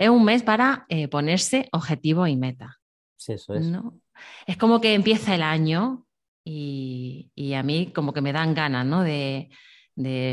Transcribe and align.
es 0.00 0.08
un 0.08 0.24
mes 0.24 0.42
para 0.42 0.86
eh, 0.88 1.08
ponerse 1.08 1.68
objetivo 1.72 2.26
y 2.26 2.34
meta. 2.34 2.78
Sí, 3.16 3.34
eso 3.34 3.54
es. 3.54 3.66
¿no? 3.66 4.00
Es 4.46 4.56
como 4.56 4.80
que 4.80 4.94
empieza 4.94 5.34
el 5.34 5.42
año 5.42 6.06
y, 6.42 7.30
a 7.54 7.62
mí 7.62 7.92
como 7.94 8.14
que 8.14 8.22
me 8.22 8.32
dan 8.32 8.54
ganas, 8.54 8.86
¿no? 8.86 9.02
De, 9.02 9.50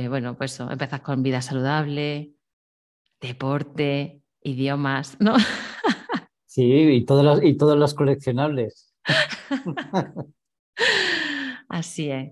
bueno, 0.07 0.38
pues 0.38 0.53
eso, 0.53 0.71
empezar 0.71 1.02
con 1.02 1.21
vida 1.21 1.41
saludable, 1.41 2.31
deporte, 3.20 4.21
idiomas, 4.41 5.17
¿no? 5.20 5.35
Sí, 6.49 6.63
y 6.63 7.05
todos 7.05 7.23
los, 7.23 7.43
y 7.43 7.55
todos 7.55 7.77
los 7.77 7.93
coleccionables. 7.93 8.95
Así 11.70 12.09
es. 12.09 12.31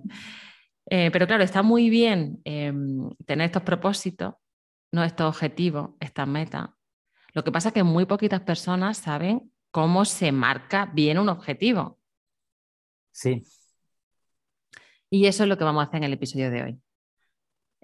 Eh, 0.90 1.12
pero 1.12 1.28
claro, 1.28 1.44
está 1.44 1.62
muy 1.62 1.92
bien 1.92 2.42
em, 2.44 3.12
tener 3.28 3.46
estos 3.46 3.62
propósitos, 3.62 4.34
¿no? 4.92 5.04
estos 5.04 5.28
objetivos, 5.28 5.92
estas 6.00 6.28
metas, 6.28 6.70
lo 7.36 7.44
que 7.44 7.52
pasa 7.52 7.70
es 7.70 7.74
que 7.74 7.84
muy 7.84 8.06
poquitas 8.06 8.42
personas 8.42 8.98
saben 8.98 9.52
cómo 9.70 10.06
se 10.06 10.32
marca 10.32 10.90
bien 10.94 11.20
un 11.20 11.28
objetivo. 11.28 12.00
Sí. 13.12 13.44
Y 15.10 15.26
eso 15.26 15.44
es 15.44 15.50
lo 15.50 15.58
que 15.58 15.66
vamos 15.66 15.82
a 15.82 15.88
hacer 15.88 15.98
en 15.98 16.06
el 16.06 16.14
episodio 16.14 16.50
de 16.50 16.64
hoy. 16.64 16.82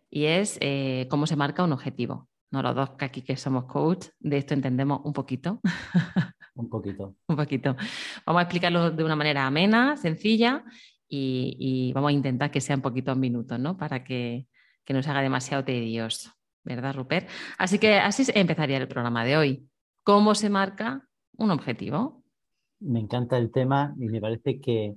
Y 0.09 0.25
es 0.25 0.57
eh, 0.61 1.05
cómo 1.09 1.27
se 1.27 1.35
marca 1.35 1.63
un 1.65 1.73
objetivo. 1.73 2.29
No 2.49 2.61
los 2.61 2.75
dos 2.75 2.91
que 2.91 3.05
aquí 3.05 3.21
que 3.21 3.35
somos 3.35 3.65
coach, 3.65 4.07
de 4.19 4.37
esto 4.37 4.53
entendemos 4.53 5.01
un 5.03 5.13
poquito. 5.13 5.59
Un 6.53 6.69
poquito. 6.69 7.15
un 7.27 7.37
poquito. 7.37 7.77
Vamos 8.25 8.39
a 8.41 8.43
explicarlo 8.43 8.91
de 8.91 9.03
una 9.05 9.15
manera 9.15 9.47
amena, 9.47 9.95
sencilla, 9.95 10.65
y, 11.07 11.91
vamos 11.93 12.09
a 12.09 12.11
intentar 12.11 12.51
que 12.51 12.59
sea 12.59 12.75
un 12.75 12.81
poquito 12.81 13.15
minutos, 13.15 13.57
¿no? 13.57 13.77
Para 13.77 14.03
que, 14.03 14.47
que 14.83 14.93
no 14.93 15.01
se 15.01 15.09
haga 15.09 15.21
demasiado 15.21 15.63
tedioso. 15.63 16.31
¿Verdad, 16.63 16.95
Rupert? 16.95 17.27
Así 17.57 17.79
que 17.79 17.95
así 17.95 18.23
empezaría 18.33 18.77
el 18.77 18.87
programa 18.87 19.25
de 19.25 19.37
hoy. 19.37 19.69
¿Cómo 20.03 20.35
se 20.35 20.49
marca 20.49 21.07
un 21.37 21.51
objetivo? 21.51 22.23
Me 22.79 22.99
encanta 22.99 23.37
el 23.37 23.51
tema 23.51 23.95
y 23.99 24.07
me 24.07 24.19
parece 24.19 24.59
que, 24.59 24.95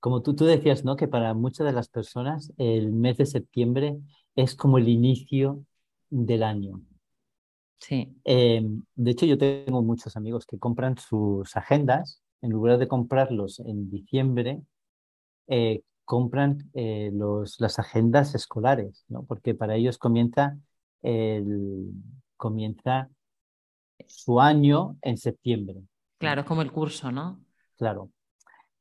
como 0.00 0.22
tú, 0.22 0.34
tú 0.34 0.44
decías, 0.44 0.84
¿no? 0.84 0.96
Que 0.96 1.08
para 1.08 1.34
muchas 1.34 1.66
de 1.66 1.72
las 1.72 1.88
personas 1.88 2.52
el 2.58 2.92
mes 2.92 3.16
de 3.18 3.26
septiembre 3.26 3.98
es 4.34 4.54
como 4.54 4.78
el 4.78 4.88
inicio 4.88 5.64
del 6.10 6.42
año. 6.42 6.80
Sí. 7.78 8.14
Em, 8.24 8.82
de 8.94 9.10
hecho, 9.10 9.26
yo 9.26 9.38
tengo 9.38 9.82
muchos 9.82 10.16
amigos 10.16 10.46
que 10.46 10.58
compran 10.58 10.98
sus 10.98 11.56
agendas, 11.56 12.22
en 12.40 12.50
lugar 12.50 12.78
de 12.78 12.88
comprarlos 12.88 13.60
en 13.60 13.90
diciembre, 13.90 14.62
eh, 15.48 15.82
compran 16.04 16.70
eh, 16.74 17.10
los, 17.12 17.60
las 17.60 17.78
agendas 17.78 18.34
escolares, 18.34 19.04
¿no? 19.08 19.24
porque 19.24 19.54
para 19.54 19.76
ellos 19.76 19.98
comienza 19.98 20.58
el, 21.02 21.90
comienza 22.36 23.08
su 24.06 24.40
año 24.40 24.96
en 25.02 25.16
septiembre. 25.16 25.82
Claro, 26.18 26.42
es 26.42 26.46
como 26.46 26.62
el 26.62 26.72
curso, 26.72 27.10
¿no? 27.10 27.44
Claro. 27.76 28.10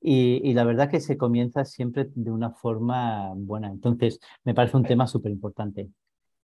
Y, 0.03 0.53
la 0.53 0.63
verdad 0.63 0.89
que 0.89 0.99
se 0.99 1.17
comienza 1.17 1.63
siempre 1.63 2.09
de 2.15 2.31
una 2.31 2.51
forma 2.51 3.33
buena. 3.35 3.69
Entonces, 3.69 4.19
me 4.43 4.55
parece 4.55 4.77
un 4.77 4.83
tema 4.83 5.05
súper 5.05 5.31
importante. 5.31 5.89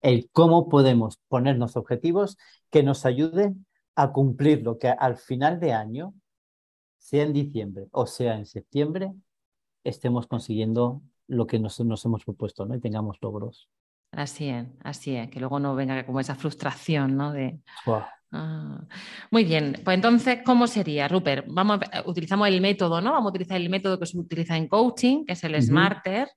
El 0.02 0.30
cómo 0.32 0.68
podemos 0.68 1.18
ponernos 1.28 1.76
objetivos 1.76 2.38
que 2.70 2.84
nos 2.84 3.04
ayuden 3.04 3.66
a 3.96 4.12
cumplir 4.12 4.62
lo 4.62 4.78
que 4.78 4.88
al 4.88 5.16
final 5.16 5.58
de 5.58 5.72
año, 5.72 6.14
sea 6.98 7.24
en 7.24 7.32
diciembre 7.32 7.86
o 7.92 8.06
sea 8.06 8.36
en 8.36 8.46
septiembre, 8.46 9.12
estemos 9.84 10.26
consiguiendo 10.26 11.02
lo 11.26 11.46
que 11.46 11.58
nos, 11.58 11.80
nos 11.80 12.04
hemos 12.04 12.24
propuesto 12.24 12.66
¿no? 12.66 12.74
y 12.74 12.80
tengamos 12.80 13.18
logros. 13.20 13.68
Así 14.12 14.48
es, 14.48 14.66
así 14.82 15.14
es, 15.14 15.30
que 15.30 15.38
luego 15.38 15.60
no 15.60 15.74
venga 15.74 16.04
como 16.04 16.18
esa 16.20 16.34
frustración, 16.34 17.16
¿no? 17.16 17.32
De... 17.32 17.60
Ah, 18.32 18.80
muy 19.30 19.44
bien, 19.44 19.80
pues 19.84 19.94
entonces, 19.94 20.40
¿cómo 20.44 20.66
sería, 20.66 21.08
Rupert? 21.08 21.46
Vamos, 21.48 21.80
utilizamos 22.06 22.48
el 22.48 22.60
método, 22.60 23.00
¿no? 23.00 23.12
Vamos 23.12 23.28
a 23.28 23.30
utilizar 23.30 23.56
el 23.56 23.70
método 23.70 23.98
que 23.98 24.06
se 24.06 24.18
utiliza 24.18 24.56
en 24.56 24.68
coaching, 24.68 25.24
que 25.24 25.32
es 25.32 25.44
el 25.44 25.60
Smarter, 25.60 26.28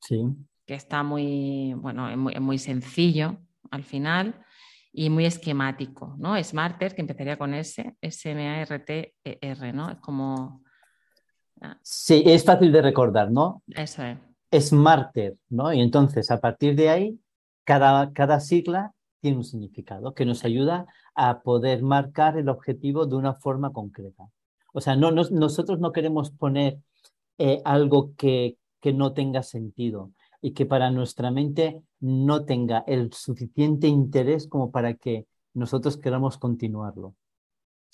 sí. 0.00 0.24
que 0.66 0.74
está 0.74 1.02
muy, 1.02 1.74
bueno, 1.74 2.30
es 2.30 2.40
muy, 2.40 2.58
sencillo 2.58 3.38
al 3.70 3.82
final 3.82 4.34
y 4.92 5.08
muy 5.08 5.24
esquemático, 5.24 6.14
¿no? 6.18 6.42
Smarter, 6.42 6.94
que 6.94 7.00
empezaría 7.00 7.38
con 7.38 7.54
S, 7.54 7.96
S-M-A-R-T-E-R, 8.00 9.72
¿no? 9.72 9.90
Es 9.90 9.98
como... 9.98 10.62
Ah. 11.62 11.78
Sí, 11.82 12.22
es 12.26 12.44
fácil 12.44 12.72
de 12.72 12.82
recordar, 12.82 13.30
¿no? 13.30 13.62
Eso 13.68 14.02
es. 14.02 14.18
Smarter, 14.60 15.36
¿no? 15.48 15.72
Y 15.72 15.80
entonces, 15.80 16.30
a 16.30 16.40
partir 16.40 16.74
de 16.76 16.90
ahí, 16.90 17.18
cada, 17.64 18.12
cada 18.12 18.40
sigla 18.40 18.92
tiene 19.20 19.38
un 19.38 19.44
significado 19.44 20.14
que 20.14 20.24
nos 20.24 20.44
ayuda 20.44 20.86
a 21.14 21.42
poder 21.42 21.82
marcar 21.82 22.36
el 22.36 22.48
objetivo 22.48 23.06
de 23.06 23.16
una 23.16 23.34
forma 23.34 23.72
concreta. 23.72 24.28
O 24.72 24.80
sea, 24.80 24.96
no, 24.96 25.10
nosotros 25.10 25.78
no 25.78 25.92
queremos 25.92 26.30
poner 26.30 26.78
eh, 27.38 27.60
algo 27.64 28.14
que, 28.16 28.56
que 28.80 28.92
no 28.92 29.12
tenga 29.12 29.42
sentido 29.42 30.12
y 30.40 30.52
que 30.52 30.66
para 30.66 30.90
nuestra 30.90 31.30
mente 31.30 31.82
no 32.00 32.44
tenga 32.44 32.84
el 32.86 33.12
suficiente 33.12 33.86
interés 33.86 34.48
como 34.48 34.72
para 34.72 34.94
que 34.94 35.26
nosotros 35.54 35.96
queramos 35.96 36.38
continuarlo. 36.38 37.14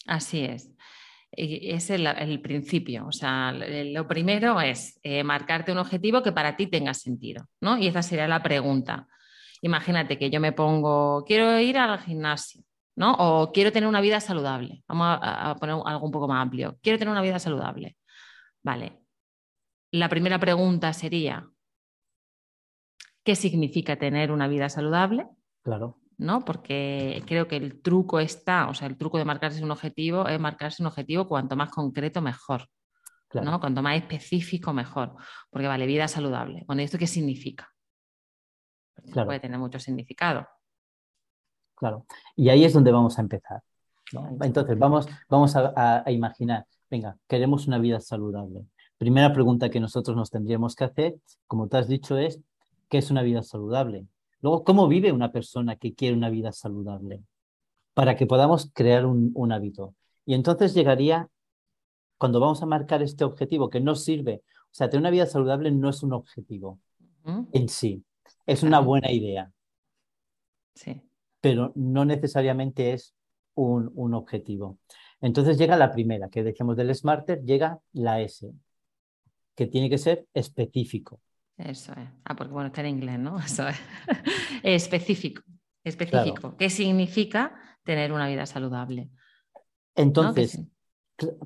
Así 0.07 0.45
es 0.45 0.71
es 1.33 1.91
el, 1.91 2.41
principio. 2.41 3.07
O 3.07 3.13
sea, 3.13 3.53
lo 3.53 4.09
primero 4.09 4.61
es 4.61 4.99
eh, 5.03 5.23
marcarte 5.25 5.73
un 5.73 5.79
objetivo 5.79 6.23
que 6.23 6.33
para 6.33 6.57
ti 6.57 6.67
tenga 6.67 6.95
sentido, 6.95 7.49
¿no? 7.61 7.79
Y 7.79 7.87
esa 7.89 8.03
sería 8.03 8.29
la 8.29 8.43
pregunta. 8.43 9.07
Imagínate 9.63 10.19
que 10.19 10.31
yo 10.31 10.41
me 10.41 10.53
pongo, 10.53 11.25
quiero 11.27 11.59
ir 11.61 11.79
al 11.79 11.99
gimnasio, 12.01 12.63
¿no? 12.97 13.15
O 13.19 13.53
quiero 13.53 13.73
tener 13.73 13.89
una 13.89 14.01
vida 14.01 14.21
saludable. 14.21 14.83
Vamos 14.89 15.19
a, 15.21 15.57
poner 15.59 15.77
algo 15.85 16.07
un 16.07 16.13
poco 16.13 16.29
más 16.29 16.43
amplio. 16.43 16.79
Quiero 16.83 16.99
tener 16.99 17.13
una 17.13 17.23
vida 17.23 17.39
saludable. 17.39 17.97
Vale. 18.63 19.01
La 19.91 20.09
primera 20.09 20.39
pregunta 20.39 20.93
sería, 20.93 21.49
¿qué 23.25 23.35
significa 23.35 23.97
tener 23.97 24.31
una 24.31 24.49
vida 24.49 24.69
saludable? 24.69 25.27
Claro. 25.63 25.99
¿no? 26.19 26.45
Porque 26.45 27.23
creo 27.27 27.49
que 27.49 27.57
el 27.57 27.81
truco 27.81 28.21
está, 28.21 28.69
o 28.69 28.75
sea, 28.75 28.89
el 28.89 28.99
truco 28.99 29.19
de 29.19 29.25
marcarse 29.25 29.63
un 29.63 29.71
objetivo 29.71 30.27
es 30.27 30.39
marcarse 30.39 30.83
un 30.83 30.89
objetivo 30.89 31.27
cuanto 31.27 31.57
más 31.57 31.71
concreto 31.71 32.21
mejor, 32.21 32.69
¿no? 33.33 33.61
Cuanto 33.61 33.83
más 33.83 33.97
específico 33.97 34.73
mejor. 34.73 35.15
Porque 35.49 35.69
vale, 35.69 35.87
vida 35.87 36.09
saludable. 36.09 36.65
Bueno, 36.67 36.83
¿y 36.83 36.87
esto 36.87 36.99
qué 36.99 37.07
significa? 37.07 37.73
Puede 39.13 39.41
tener 39.41 39.59
mucho 39.59 39.79
significado. 39.79 40.47
Claro. 41.75 42.07
Y 42.37 42.49
ahí 42.49 42.65
es 42.65 42.73
donde 42.73 42.93
vamos 42.93 43.19
a 43.19 43.23
empezar. 43.23 43.63
Entonces, 44.41 44.79
vamos, 44.79 45.07
vamos 45.29 45.55
a, 45.55 46.03
a 46.05 46.11
imaginar, 46.11 46.67
venga, 46.91 47.17
queremos 47.27 47.67
una 47.67 47.79
vida 47.79 48.01
saludable. 48.01 48.67
Primera 48.97 49.33
pregunta 49.33 49.71
que 49.71 49.79
nosotros 49.79 50.17
nos 50.17 50.31
tendríamos 50.31 50.75
que 50.75 50.85
hacer, 50.85 51.17
como 51.47 51.69
te 51.69 51.77
has 51.77 51.89
dicho, 51.89 52.19
es, 52.19 52.41
¿qué 52.89 52.99
es 52.99 53.11
una 53.11 53.23
vida 53.23 53.43
saludable? 53.43 54.07
Luego, 54.41 54.65
¿cómo 54.65 54.89
vive 54.89 55.13
una 55.13 55.33
persona 55.33 55.77
que 55.77 55.95
quiere 55.95 56.17
una 56.17 56.31
vida 56.31 56.53
saludable? 56.53 57.23
Para 57.95 58.17
que 58.17 58.27
podamos 58.27 58.71
crear 58.73 59.07
un, 59.07 59.53
hábito. 59.53 59.95
Y 60.25 60.35
entonces 60.35 60.75
llegaría, 60.75 61.29
cuando 62.19 62.41
vamos 62.41 62.63
a 62.63 62.67
marcar 62.67 63.03
este 63.03 63.25
objetivo, 63.25 63.71
que 63.71 63.81
no 63.81 63.95
sirve, 63.95 64.43
o 64.65 64.75
sea, 64.75 64.89
tener 64.89 65.03
una 65.03 65.11
vida 65.11 65.27
saludable 65.27 65.71
no 65.71 65.89
es 65.89 66.03
un 66.03 66.13
objetivo 66.13 66.79
en 67.53 67.69
sí, 67.69 68.05
es 68.49 68.63
una 68.63 68.81
buena 68.81 69.13
idea. 69.13 69.53
Sí. 70.75 71.03
Pero 71.41 71.71
no 71.77 72.07
necesariamente 72.07 72.95
es 72.95 73.15
un, 73.55 73.93
un 73.95 74.15
objetivo. 74.15 74.79
Entonces 75.21 75.59
llega 75.59 75.77
la 75.77 75.93
primera, 75.93 76.31
que 76.31 76.43
decíamos 76.43 76.77
del 76.77 76.95
Smarter, 76.95 77.45
llega 77.45 77.79
la 77.93 78.23
S, 78.23 78.51
que 79.55 79.67
tiene 79.67 79.91
que 79.91 79.99
ser 79.99 80.27
específico. 80.33 81.21
Eso 81.59 81.93
es. 81.93 82.09
Ah, 82.25 82.35
porque 82.35 82.55
bueno, 82.55 82.69
está 82.69 82.81
en 82.81 82.87
inglés, 82.87 83.19
¿no? 83.19 83.39
Eso 83.45 83.69
es. 83.69 83.77
específico. 84.63 85.43
Específico. 85.85 86.57
¿Qué 86.57 86.71
significa 86.71 87.55
tener 87.85 88.13
una 88.13 88.29
vida 88.29 88.47
saludable? 88.47 89.11
Entonces, 89.95 90.59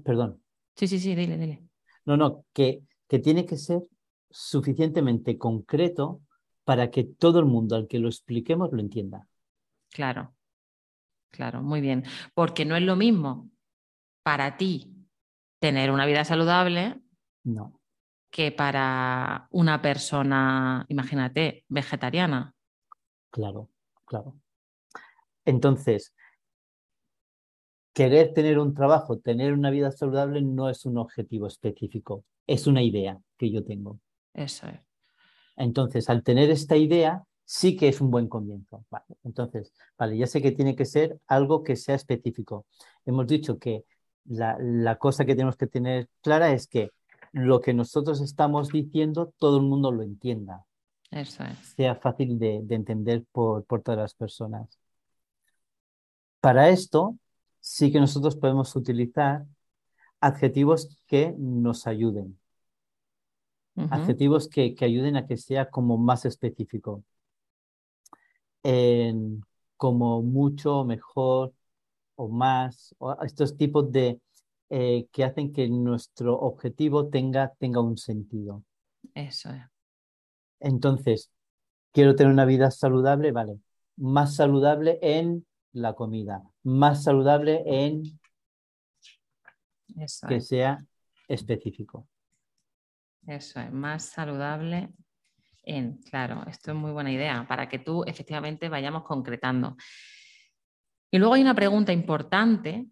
perdón. 0.05 0.41
Sí, 0.77 0.87
sí, 0.87 1.01
sí, 1.01 1.17
dile, 1.17 1.37
dile. 1.37 1.63
No, 2.05 2.17
no, 2.17 2.45
que, 2.53 2.83
que 3.09 3.19
tiene 3.19 3.45
que 3.45 3.57
ser 3.57 3.83
suficientemente 4.31 5.37
concreto 5.37 6.23
para 6.65 6.91
que 6.91 7.05
todo 7.05 7.39
el 7.41 7.47
mundo 7.47 7.77
al 7.77 7.89
que 7.89 7.99
lo 7.99 8.09
expliquemos 8.09 8.73
lo 8.73 8.81
entienda. 8.81 9.29
Claro, 9.91 10.35
claro, 11.31 11.63
muy 11.63 11.81
bien. 11.81 12.05
Porque 12.35 12.65
no 12.65 12.77
es 12.77 12.83
lo 12.83 12.97
mismo 12.97 13.51
para 14.25 14.57
ti 14.59 14.95
tener 15.61 15.91
una 15.93 16.07
vida 16.07 16.25
saludable 16.25 17.01
No, 17.45 17.81
que 18.31 18.51
para 18.53 19.47
una 19.51 19.83
persona, 19.83 20.85
imagínate, 20.89 21.65
vegetariana. 21.69 22.55
claro, 23.31 23.69
claro. 24.05 24.35
Entonces, 25.45 26.13
querer 27.95 28.35
tener 28.35 28.59
un 28.59 28.75
trabajo, 28.75 29.19
tener 29.19 29.53
una 29.55 29.71
vida 29.71 29.91
saludable 29.93 30.43
no 30.43 30.69
es 30.69 30.85
un 30.85 30.99
objetivo 30.99 31.47
específico, 31.47 32.25
es 32.47 32.67
una 32.67 32.83
idea 32.83 33.19
que 33.39 33.51
yo 33.51 33.65
tengo. 33.65 33.99
Eso 34.35 34.67
es. 34.69 34.81
Entonces, 35.63 36.11
al 36.11 36.25
tener 36.25 36.51
esta 36.51 36.77
idea, 36.77 37.23
sí 37.45 37.77
que 37.77 37.87
es 37.87 38.01
un 38.01 38.11
buen 38.11 38.29
comienzo. 38.29 38.85
Vale, 38.91 39.05
entonces, 39.23 39.73
vale, 39.97 40.17
ya 40.19 40.27
sé 40.27 40.43
que 40.43 40.51
tiene 40.51 40.75
que 40.75 40.85
ser 40.85 41.21
algo 41.29 41.63
que 41.63 41.77
sea 41.77 41.95
específico. 41.95 42.67
Hemos 43.07 43.29
dicho 43.29 43.59
que 43.61 43.85
la, 44.25 44.57
la 44.59 44.97
cosa 44.99 45.25
que 45.25 45.35
tenemos 45.37 45.57
que 45.57 45.69
tener 45.69 46.09
clara 46.21 46.51
es 46.53 46.67
que 46.67 46.91
lo 47.31 47.61
que 47.61 47.75
nosotros 47.75 48.21
estamos 48.21 48.71
diciendo, 48.71 49.33
todo 49.39 49.59
el 49.59 49.63
mundo 49.63 49.93
lo 49.93 50.03
entienda, 50.03 50.65
Eso 51.13 51.45
es. 51.45 51.59
sea 51.77 51.95
fácil 51.95 52.41
de, 52.41 52.61
de 52.65 52.75
entender 52.75 53.25
por, 53.31 53.65
por 53.65 53.83
todas 53.83 54.01
las 54.01 54.15
personas. 54.15 54.67
Para 56.41 56.71
esto, 56.71 57.17
sí 57.61 57.93
que 57.93 58.01
nosotros 58.01 58.35
podemos 58.35 58.75
utilizar 58.75 59.45
adjetivos 60.21 60.99
que 61.07 61.35
nos 61.39 61.87
ayuden, 61.87 62.37
Adjetivos 63.77 64.49
que, 64.49 64.75
que 64.75 64.85
ayuden 64.85 65.17
a 65.17 65.27
que 65.27 65.37
sea 65.37 65.71
como 65.71 65.99
más 65.99 66.25
específico. 66.25 67.03
En 68.63 69.43
como 69.77 70.23
mucho, 70.23 70.85
mejor 70.85 71.53
o 72.15 72.29
más, 72.29 72.95
o 72.99 73.17
estos 73.25 73.57
tipos 73.57 73.91
de 73.91 74.21
eh, 74.71 75.07
que 75.13 75.25
hacen 75.25 75.53
que 75.53 75.69
nuestro 75.69 76.39
objetivo 76.39 77.09
tenga, 77.09 77.53
tenga 77.59 77.81
un 77.81 77.99
sentido. 77.99 78.63
Eso 79.15 79.51
es. 79.51 79.63
Entonces, 80.61 81.31
quiero 81.93 82.15
tener 82.15 82.33
una 82.33 82.45
vida 82.45 82.71
saludable, 82.71 83.33
vale. 83.33 83.59
Más 83.97 84.37
saludable 84.37 84.99
en 85.03 85.47
la 85.73 85.95
comida, 85.95 86.43
más 86.63 87.03
saludable 87.03 87.63
en 87.67 88.19
Eso 89.99 90.29
que 90.29 90.37
es. 90.37 90.47
sea 90.47 90.79
específico. 91.29 92.07
Eso 93.27 93.61
es. 93.61 93.73
Más 93.73 94.05
saludable 94.05 94.91
en. 95.63 95.99
Claro, 96.03 96.45
esto 96.49 96.73
es 96.73 96.77
muy 96.77 96.93
buena 96.93 97.11
idea 97.13 97.47
para 97.47 97.69
que 97.69 97.79
tú 97.79 98.05
efectivamente 98.05 98.69
vayamos 98.69 99.05
concretando. 99.05 99.77
Y 101.11 101.19
luego 101.19 101.35
hay 101.35 101.43
una 101.43 101.55
pregunta 101.55 101.93
importante, 101.93 102.87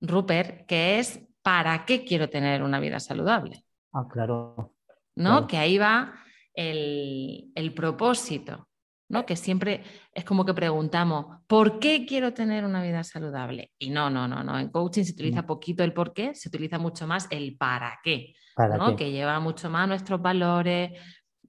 Rupert, 0.00 0.66
que 0.66 0.98
es 0.98 1.20
¿para 1.42 1.84
qué 1.84 2.04
quiero 2.04 2.28
tener 2.28 2.62
una 2.62 2.80
vida 2.80 2.98
saludable? 3.00 3.64
Ah, 3.92 4.06
claro, 4.10 4.74
¿no? 5.16 5.30
Claro. 5.30 5.46
Que 5.46 5.58
ahí 5.58 5.78
va 5.78 6.14
el, 6.54 7.52
el 7.54 7.74
propósito, 7.74 8.68
¿no? 9.12 9.26
Que 9.26 9.36
siempre 9.36 9.82
es 10.12 10.24
como 10.24 10.44
que 10.44 10.54
preguntamos, 10.54 11.26
¿por 11.46 11.78
qué 11.78 12.06
quiero 12.06 12.32
tener 12.32 12.64
una 12.64 12.82
vida 12.82 13.04
saludable? 13.04 13.70
Y 13.78 13.90
no, 13.90 14.08
no, 14.10 14.26
no, 14.26 14.42
no. 14.42 14.58
En 14.58 14.70
coaching 14.70 15.04
se 15.04 15.12
utiliza 15.12 15.42
No. 15.42 15.46
poquito 15.46 15.84
el 15.84 15.92
por 15.92 16.12
qué, 16.14 16.34
se 16.34 16.48
utiliza 16.48 16.78
mucho 16.78 17.06
más 17.06 17.28
el 17.30 17.56
para 17.56 17.98
qué, 18.02 18.32
¿para 18.56 18.76
¿no? 18.78 18.96
qué? 18.96 19.04
Que 19.04 19.12
lleva 19.12 19.38
mucho 19.38 19.68
más 19.70 19.84
a 19.84 19.86
nuestros 19.86 20.20
valores, 20.22 20.98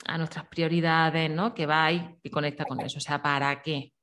a 0.06 0.18
nuestras 0.18 0.46
prioridades, 0.48 1.32
¿no? 1.32 1.54
Que 1.54 1.66
va 1.66 1.86
ahí 1.86 2.16
y 2.22 2.30
conecta 2.30 2.66
con 2.66 2.82
eso. 2.82 2.98
O 2.98 3.02
sea, 3.02 3.22
¿para 3.22 3.62
qué? 3.62 3.94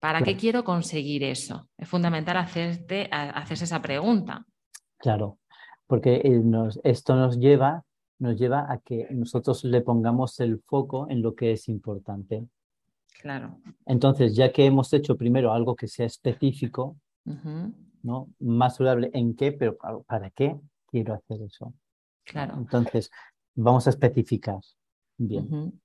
¿Para 0.00 0.22
qué 0.22 0.36
quiero 0.36 0.64
conseguir 0.64 1.22
eso? 1.22 1.68
Es 1.76 1.86
fundamental 1.88 2.36
hacerte, 2.38 3.08
hacerse 3.12 3.64
esa 3.64 3.80
pregunta. 3.82 4.44
Claro, 4.98 5.38
porque 5.86 6.22
eh, 6.24 6.30
nos- 6.42 6.80
esto 6.84 7.14
nos 7.14 7.38
lleva, 7.38 7.84
nos 8.18 8.36
lleva 8.36 8.66
a 8.72 8.78
que 8.78 9.06
nosotros 9.10 9.62
le 9.64 9.80
pongamos 9.80 10.40
el 10.40 10.60
foco 10.60 11.06
en 11.10 11.22
lo 11.22 11.34
que 11.34 11.52
es 11.52 11.68
importante. 11.68 12.46
Claro. 13.22 13.60
Entonces, 13.86 14.34
ya 14.34 14.52
que 14.52 14.66
hemos 14.66 14.92
hecho 14.92 15.16
primero 15.16 15.52
algo 15.52 15.76
que 15.76 15.86
sea 15.86 16.06
específico, 16.06 16.96
¿no? 18.02 18.28
Más 18.40 18.76
saludable 18.76 19.12
en 19.14 19.36
qué, 19.36 19.52
pero 19.52 19.78
¿para 20.08 20.30
qué 20.30 20.58
quiero 20.88 21.14
hacer 21.14 21.40
eso? 21.42 21.72
Claro. 22.24 22.54
Entonces, 22.56 23.12
vamos 23.54 23.86
a 23.86 23.90
especificar. 23.90 24.58
Bien. 25.16 25.80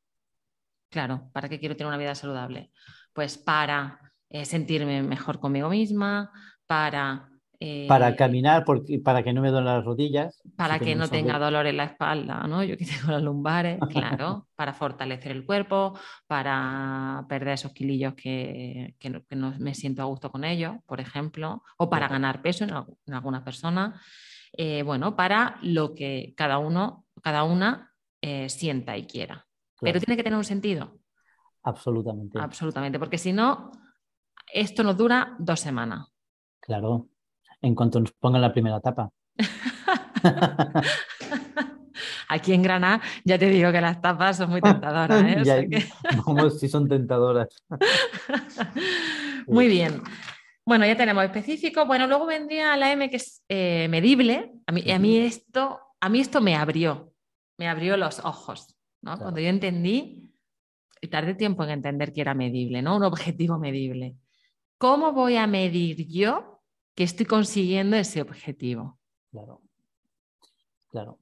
Claro, 0.89 1.29
¿para 1.31 1.47
qué 1.47 1.59
quiero 1.59 1.75
tener 1.75 1.89
una 1.89 1.99
vida 1.99 2.15
saludable? 2.15 2.71
Pues 3.13 3.37
para 3.37 3.99
eh, 4.29 4.43
sentirme 4.45 5.03
mejor 5.03 5.39
conmigo 5.39 5.69
misma, 5.69 6.31
para, 6.65 7.29
eh, 7.59 7.87
para 7.87 8.15
caminar, 8.15 8.63
porque, 8.65 8.99
para 8.99 9.23
que 9.23 9.33
no 9.33 9.41
me 9.41 9.49
duelen 9.49 9.65
las 9.65 9.83
rodillas. 9.83 10.43
para 10.55 10.77
si 10.77 10.85
que 10.85 10.95
no 10.95 11.07
tenga 11.07 11.39
dolor 11.39 11.65
en 11.65 11.77
la 11.77 11.85
espalda, 11.85 12.45
¿no? 12.47 12.63
Yo 12.63 12.77
que 12.77 12.85
tengo 12.85 13.11
las 13.11 13.23
lumbares, 13.23 13.79
claro, 13.89 14.47
para 14.55 14.73
fortalecer 14.73 15.31
el 15.31 15.43
cuerpo, 15.43 15.97
para 16.27 17.25
perder 17.27 17.55
esos 17.55 17.73
kilillos 17.73 18.13
que, 18.13 18.95
que 18.99 19.09
no, 19.09 19.25
que 19.25 19.35
no 19.35 19.55
me 19.57 19.73
siento 19.73 20.03
a 20.03 20.05
gusto 20.05 20.31
con 20.31 20.43
ellos, 20.43 20.75
por 20.85 20.99
ejemplo, 20.99 21.63
o 21.77 21.89
para 21.89 22.07
ganar 22.07 22.43
peso 22.43 22.63
en, 22.63 22.71
en 23.07 23.13
alguna 23.13 23.43
persona. 23.43 23.99
Eh, 24.53 24.83
bueno, 24.83 25.15
para 25.15 25.57
lo 25.63 25.95
que 25.95 26.33
cada 26.37 26.59
uno, 26.59 27.05
cada 27.23 27.43
una 27.43 27.93
eh, 28.21 28.49
sienta 28.49 28.97
y 28.97 29.07
quiera. 29.07 29.47
Pero 29.79 29.99
tiene 29.99 30.15
que 30.15 30.23
tener 30.23 30.37
un 30.37 30.43
sentido. 30.43 30.99
absolutamente. 31.63 32.39
Absolutamente, 32.39 32.99
porque 32.99 33.17
si 33.17 33.33
no, 33.33 33.71
esto 34.53 34.83
nos 34.83 34.95
dura 34.95 35.35
dos 35.39 35.59
semanas. 35.59 36.07
Claro, 36.59 37.09
en 37.61 37.75
cuanto 37.75 37.99
nos 37.99 38.11
pongan 38.13 38.41
la 38.41 38.51
primera 38.53 38.79
tapa. 38.79 39.09
Aquí 42.29 42.53
en 42.53 42.61
Granada 42.61 43.01
ya 43.23 43.39
te 43.39 43.47
digo 43.49 43.71
que 43.71 43.79
las 43.81 44.01
tapas 44.01 44.37
son 44.37 44.49
muy 44.49 44.61
tentadoras. 44.61 45.23
¿eh? 45.23 45.37
O 45.39 45.43
Ya- 45.43 45.55
sea 45.55 45.67
que- 45.67 45.85
Como 46.23 46.49
si 46.49 46.67
son 46.67 46.87
tentadoras. 46.87 47.47
Muy 49.47 49.67
bien. 49.67 50.01
Bueno, 50.65 50.85
ya 50.85 50.97
tenemos 50.97 51.23
específico. 51.23 51.85
Bueno, 51.85 52.07
luego 52.07 52.25
vendría 52.25 52.75
la 52.75 52.91
M 52.91 53.09
que 53.09 53.15
es 53.15 53.43
eh, 53.47 53.87
medible. 53.89 54.51
A 54.67 54.71
mí, 54.73 54.91
a 54.91 54.99
mí 54.99 55.17
esto, 55.17 55.79
a 56.01 56.09
mí 56.09 56.19
esto 56.19 56.41
me 56.41 56.55
abrió, 56.55 57.13
me 57.57 57.69
abrió 57.69 57.95
los 57.95 58.19
ojos. 58.19 58.75
¿no? 59.01 59.11
Claro. 59.11 59.21
Cuando 59.23 59.39
yo 59.39 59.47
entendí, 59.47 60.29
y 60.99 61.07
tardé 61.07 61.35
tiempo 61.35 61.63
en 61.63 61.69
entender 61.69 62.11
que 62.11 62.21
era 62.21 62.33
medible, 62.33 62.81
¿no? 62.81 62.97
Un 62.97 63.03
objetivo 63.03 63.57
medible. 63.59 64.15
¿Cómo 64.79 65.13
voy 65.13 65.37
a 65.37 65.47
medir 65.47 66.05
yo 66.09 66.56
que 66.97 67.03
estoy 67.03 67.27
consiguiendo 67.27 67.95
ese 67.95 68.23
objetivo? 68.23 68.97
Claro, 69.29 69.61
claro. 70.89 71.19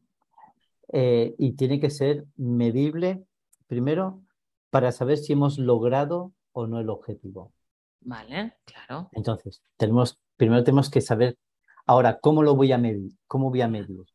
Eh, 0.87 1.35
y 1.37 1.51
tiene 1.57 1.81
que 1.81 1.89
ser 1.89 2.25
medible, 2.37 3.25
primero, 3.67 4.21
para 4.69 4.93
saber 4.93 5.17
si 5.17 5.33
hemos 5.33 5.59
logrado 5.59 6.31
o 6.53 6.65
no 6.65 6.79
el 6.79 6.89
objetivo. 6.89 7.51
Vale, 7.99 8.53
claro. 8.63 9.09
Entonces, 9.11 9.61
tenemos, 9.75 10.17
primero 10.37 10.63
tenemos 10.63 10.89
que 10.89 11.01
saber, 11.01 11.37
ahora, 11.85 12.19
¿cómo 12.21 12.41
lo 12.41 12.55
voy 12.55 12.71
a 12.71 12.77
medir? 12.77 13.11
¿Cómo 13.27 13.49
voy 13.49 13.59
a 13.59 13.67
medir? 13.67 14.05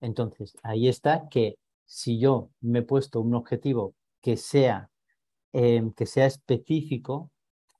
Entonces, 0.00 0.56
ahí 0.62 0.88
está 0.88 1.28
que 1.28 1.58
si 1.84 2.18
yo 2.18 2.48
me 2.62 2.78
he 2.78 2.82
puesto 2.82 3.20
un 3.20 3.34
objetivo 3.34 3.94
que 4.22 4.38
sea, 4.38 4.88
eh, 5.52 5.82
que 5.94 6.06
sea 6.06 6.24
específico, 6.24 7.30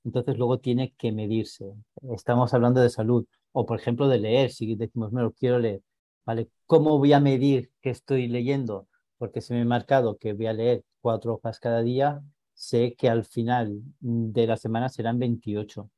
entonces 0.03 0.37
luego 0.37 0.59
tiene 0.59 0.93
que 0.97 1.11
medirse. 1.11 1.73
Estamos 2.13 2.53
hablando 2.53 2.81
de 2.81 2.89
salud 2.89 3.25
o, 3.51 3.65
por 3.65 3.79
ejemplo, 3.79 4.07
de 4.07 4.19
leer. 4.19 4.51
Si 4.51 4.75
decimos, 4.75 5.11
bueno, 5.11 5.31
quiero 5.31 5.59
leer, 5.59 5.81
¿vale? 6.25 6.49
¿Cómo 6.65 6.97
voy 6.97 7.13
a 7.13 7.19
medir 7.19 7.71
que 7.81 7.89
estoy 7.89 8.27
leyendo? 8.27 8.87
Porque 9.17 9.41
si 9.41 9.53
me 9.53 9.61
he 9.61 9.65
marcado 9.65 10.17
que 10.17 10.33
voy 10.33 10.47
a 10.47 10.53
leer 10.53 10.83
cuatro 11.01 11.35
hojas 11.35 11.59
cada 11.59 11.81
día, 11.81 12.21
sé 12.53 12.95
que 12.97 13.09
al 13.09 13.25
final 13.25 13.81
de 13.99 14.47
la 14.47 14.57
semana 14.57 14.89
serán 14.89 15.19
28. 15.19 15.89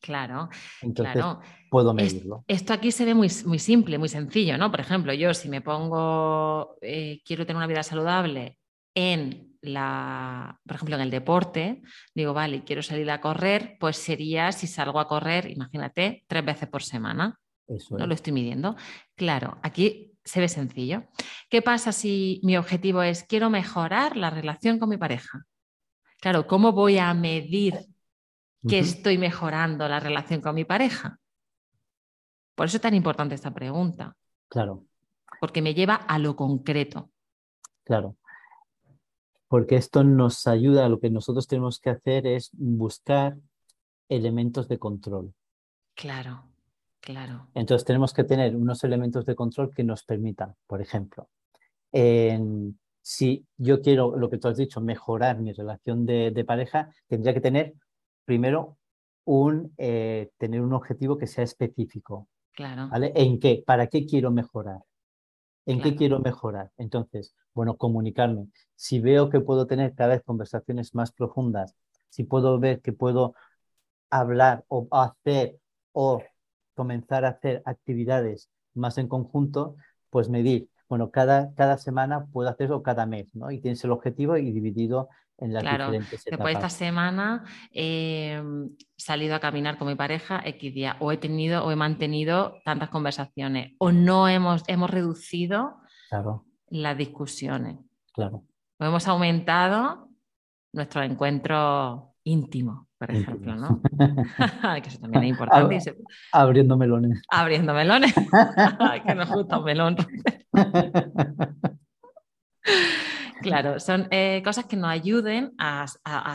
Claro, 0.00 0.48
Entonces 0.82 1.14
claro. 1.14 1.40
puedo 1.70 1.92
medirlo. 1.94 2.44
esto 2.46 2.72
aquí 2.72 2.92
se 2.92 3.04
ve 3.04 3.14
muy, 3.14 3.28
muy 3.46 3.58
simple, 3.58 3.98
muy 3.98 4.08
sencillo, 4.08 4.56
¿no? 4.58 4.70
Por 4.70 4.80
ejemplo, 4.80 5.12
yo 5.12 5.34
si 5.34 5.48
me 5.48 5.62
pongo, 5.62 6.76
eh, 6.80 7.22
quiero 7.24 7.44
tener 7.44 7.56
una 7.56 7.66
vida 7.66 7.82
saludable 7.82 8.58
en 8.94 9.55
la, 9.66 10.58
por 10.66 10.76
ejemplo, 10.76 10.96
en 10.96 11.02
el 11.02 11.10
deporte, 11.10 11.82
digo, 12.14 12.32
vale, 12.32 12.64
quiero 12.64 12.82
salir 12.82 13.10
a 13.10 13.20
correr, 13.20 13.76
pues 13.78 13.96
sería 13.96 14.52
si 14.52 14.66
salgo 14.66 15.00
a 15.00 15.08
correr, 15.08 15.50
imagínate, 15.50 16.24
tres 16.26 16.44
veces 16.44 16.68
por 16.68 16.82
semana, 16.82 17.38
Eso 17.66 17.96
no 17.98 18.06
lo 18.06 18.14
estoy 18.14 18.32
midiendo. 18.32 18.76
Claro, 19.14 19.58
aquí 19.62 20.12
se 20.24 20.40
ve 20.40 20.48
sencillo. 20.48 21.04
¿Qué 21.48 21.62
pasa 21.62 21.92
si 21.92 22.40
mi 22.42 22.56
objetivo 22.56 23.02
es 23.02 23.24
quiero 23.24 23.50
mejorar 23.50 24.16
la 24.16 24.30
relación 24.30 24.78
con 24.78 24.88
mi 24.88 24.96
pareja? 24.96 25.44
Claro, 26.20 26.46
¿cómo 26.46 26.72
voy 26.72 26.98
a 26.98 27.12
medir 27.14 27.74
que 28.68 28.78
estoy 28.78 29.18
mejorando 29.18 29.88
la 29.88 30.00
relación 30.00 30.40
con 30.40 30.54
mi 30.54 30.64
pareja? 30.64 31.18
Por 32.54 32.66
eso 32.66 32.78
es 32.78 32.80
tan 32.82 32.94
importante 32.94 33.34
esta 33.34 33.52
pregunta, 33.52 34.16
Claro, 34.48 34.84
porque 35.40 35.60
me 35.62 35.74
lleva 35.74 35.94
a 35.94 36.18
lo 36.18 36.34
concreto. 36.34 37.10
claro. 37.84 38.16
Porque 39.48 39.76
esto 39.76 40.04
nos 40.04 40.46
ayuda, 40.46 40.88
lo 40.88 40.98
que 40.98 41.10
nosotros 41.10 41.46
tenemos 41.46 41.78
que 41.78 41.90
hacer 41.90 42.26
es 42.26 42.50
buscar 42.52 43.36
elementos 44.08 44.68
de 44.68 44.78
control. 44.78 45.34
Claro, 45.94 46.44
Claro. 47.06 47.46
Entonces 47.54 47.84
tenemos 47.84 48.12
que 48.12 48.24
tener 48.24 48.56
unos 48.56 48.82
elementos 48.82 49.24
de 49.24 49.36
control 49.36 49.72
que 49.72 49.84
nos 49.84 50.02
permitan, 50.02 50.56
por 50.66 50.82
ejemplo, 50.82 51.28
en, 51.92 52.80
si 53.00 53.46
yo 53.56 53.80
quiero, 53.80 54.16
lo 54.16 54.28
que 54.28 54.38
tú 54.38 54.48
has 54.48 54.56
dicho, 54.56 54.80
mejorar 54.80 55.38
mi 55.38 55.52
relación 55.52 56.04
de, 56.04 56.44
pareja, 56.44 56.90
tendría 57.06 57.32
que 57.32 57.40
tener 57.40 57.74
primero 58.24 58.76
un, 59.24 59.72
eh, 59.78 60.30
tener 60.36 60.62
un 60.62 60.72
objetivo 60.72 61.16
que 61.16 61.28
sea 61.28 61.44
específico. 61.44 62.26
Claro. 62.50 62.88
¿vale? 62.88 63.12
¿En 63.14 63.38
qué? 63.38 63.62
¿Para 63.64 63.86
qué 63.86 64.04
quiero 64.04 64.32
mejorar? 64.32 64.80
¿En 65.64 65.80
qué 65.80 65.94
quiero 65.94 66.18
mejorar? 66.18 66.72
Entonces, 66.76 67.36
bueno, 67.56 67.78
comunicarme. 67.78 68.48
Si 68.74 69.00
veo 69.00 69.30
que 69.30 69.40
puedo 69.40 69.66
tener 69.66 69.94
cada 69.94 70.10
vez 70.10 70.22
conversaciones 70.22 70.94
más 70.94 71.10
profundas, 71.10 71.74
si 72.10 72.22
puedo 72.22 72.60
ver 72.60 72.82
que 72.82 72.92
puedo 72.92 73.34
hablar 74.10 74.64
o 74.68 74.86
hacer 74.90 75.56
o 75.92 76.22
comenzar 76.74 77.24
a 77.24 77.30
hacer 77.30 77.62
actividades 77.64 78.50
más 78.74 78.98
en 78.98 79.08
conjunto, 79.08 79.76
pues 80.10 80.28
medir, 80.28 80.68
bueno, 80.86 81.10
cada, 81.10 81.54
cada 81.54 81.78
semana 81.78 82.26
puedo 82.26 82.50
hacerlo 82.50 82.82
cada 82.82 83.06
mes, 83.06 83.34
¿no? 83.34 83.50
Y 83.50 83.58
tienes 83.58 83.82
el 83.84 83.90
objetivo 83.90 84.36
y 84.36 84.52
dividido 84.52 85.08
en 85.38 85.54
las 85.54 85.62
diferentes 85.62 86.26
etapas. 86.26 86.26
Después 86.26 86.54
esta 86.56 86.68
semana 86.68 87.44
he 87.72 88.38
salido 88.96 89.34
a 89.34 89.40
caminar 89.40 89.78
con 89.78 89.88
mi 89.88 89.94
pareja 89.94 90.42
X 90.44 90.74
día, 90.74 90.96
o 91.00 91.10
he 91.10 91.16
tenido 91.16 91.64
o 91.64 91.70
he 91.70 91.76
mantenido 91.76 92.58
tantas 92.66 92.90
conversaciones, 92.90 93.72
o 93.78 93.92
no 93.92 94.28
hemos, 94.28 94.62
hemos 94.66 94.90
reducido 94.90 95.76
las 96.68 96.96
discusiones. 96.96 97.76
Claro. 98.12 98.44
O 98.78 98.84
hemos 98.84 99.06
aumentado 99.08 100.08
nuestro 100.72 101.02
encuentro 101.02 102.14
íntimo, 102.24 102.88
por 102.98 103.10
ejemplo, 103.10 103.54
¿no? 103.56 103.80
que 104.82 104.88
eso 104.88 104.98
también 104.98 105.24
es 105.24 105.30
importante. 105.30 105.78
Abriendo 106.32 106.76
melones. 106.76 107.22
Abriendo 107.28 107.72
melones. 107.72 108.14
que 109.06 109.14
nos 109.14 109.30
gusta 109.30 109.58
un 109.58 109.64
melón. 109.64 109.96
claro, 113.40 113.80
son 113.80 114.08
eh, 114.10 114.42
cosas 114.44 114.66
que 114.66 114.76
nos 114.76 114.90
ayuden 114.90 115.54
a, 115.58 115.86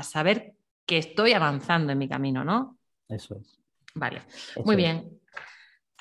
saber 0.04 0.54
que 0.86 0.98
estoy 0.98 1.34
avanzando 1.34 1.92
en 1.92 1.98
mi 1.98 2.08
camino, 2.08 2.44
¿no? 2.44 2.78
Eso 3.08 3.36
es. 3.36 3.60
Vale, 3.94 4.22
muy 4.64 4.76
bien. 4.76 5.20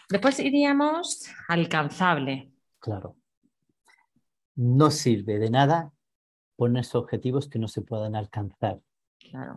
Después 0.08 0.38
iríamos 0.40 1.28
alcanzable. 1.48 2.52
Claro. 2.78 3.16
No 4.56 4.90
sirve 4.90 5.38
de 5.38 5.50
nada 5.50 5.92
ponerse 6.56 6.98
objetivos 6.98 7.48
que 7.48 7.58
no 7.58 7.68
se 7.68 7.82
puedan 7.82 8.14
alcanzar. 8.14 8.80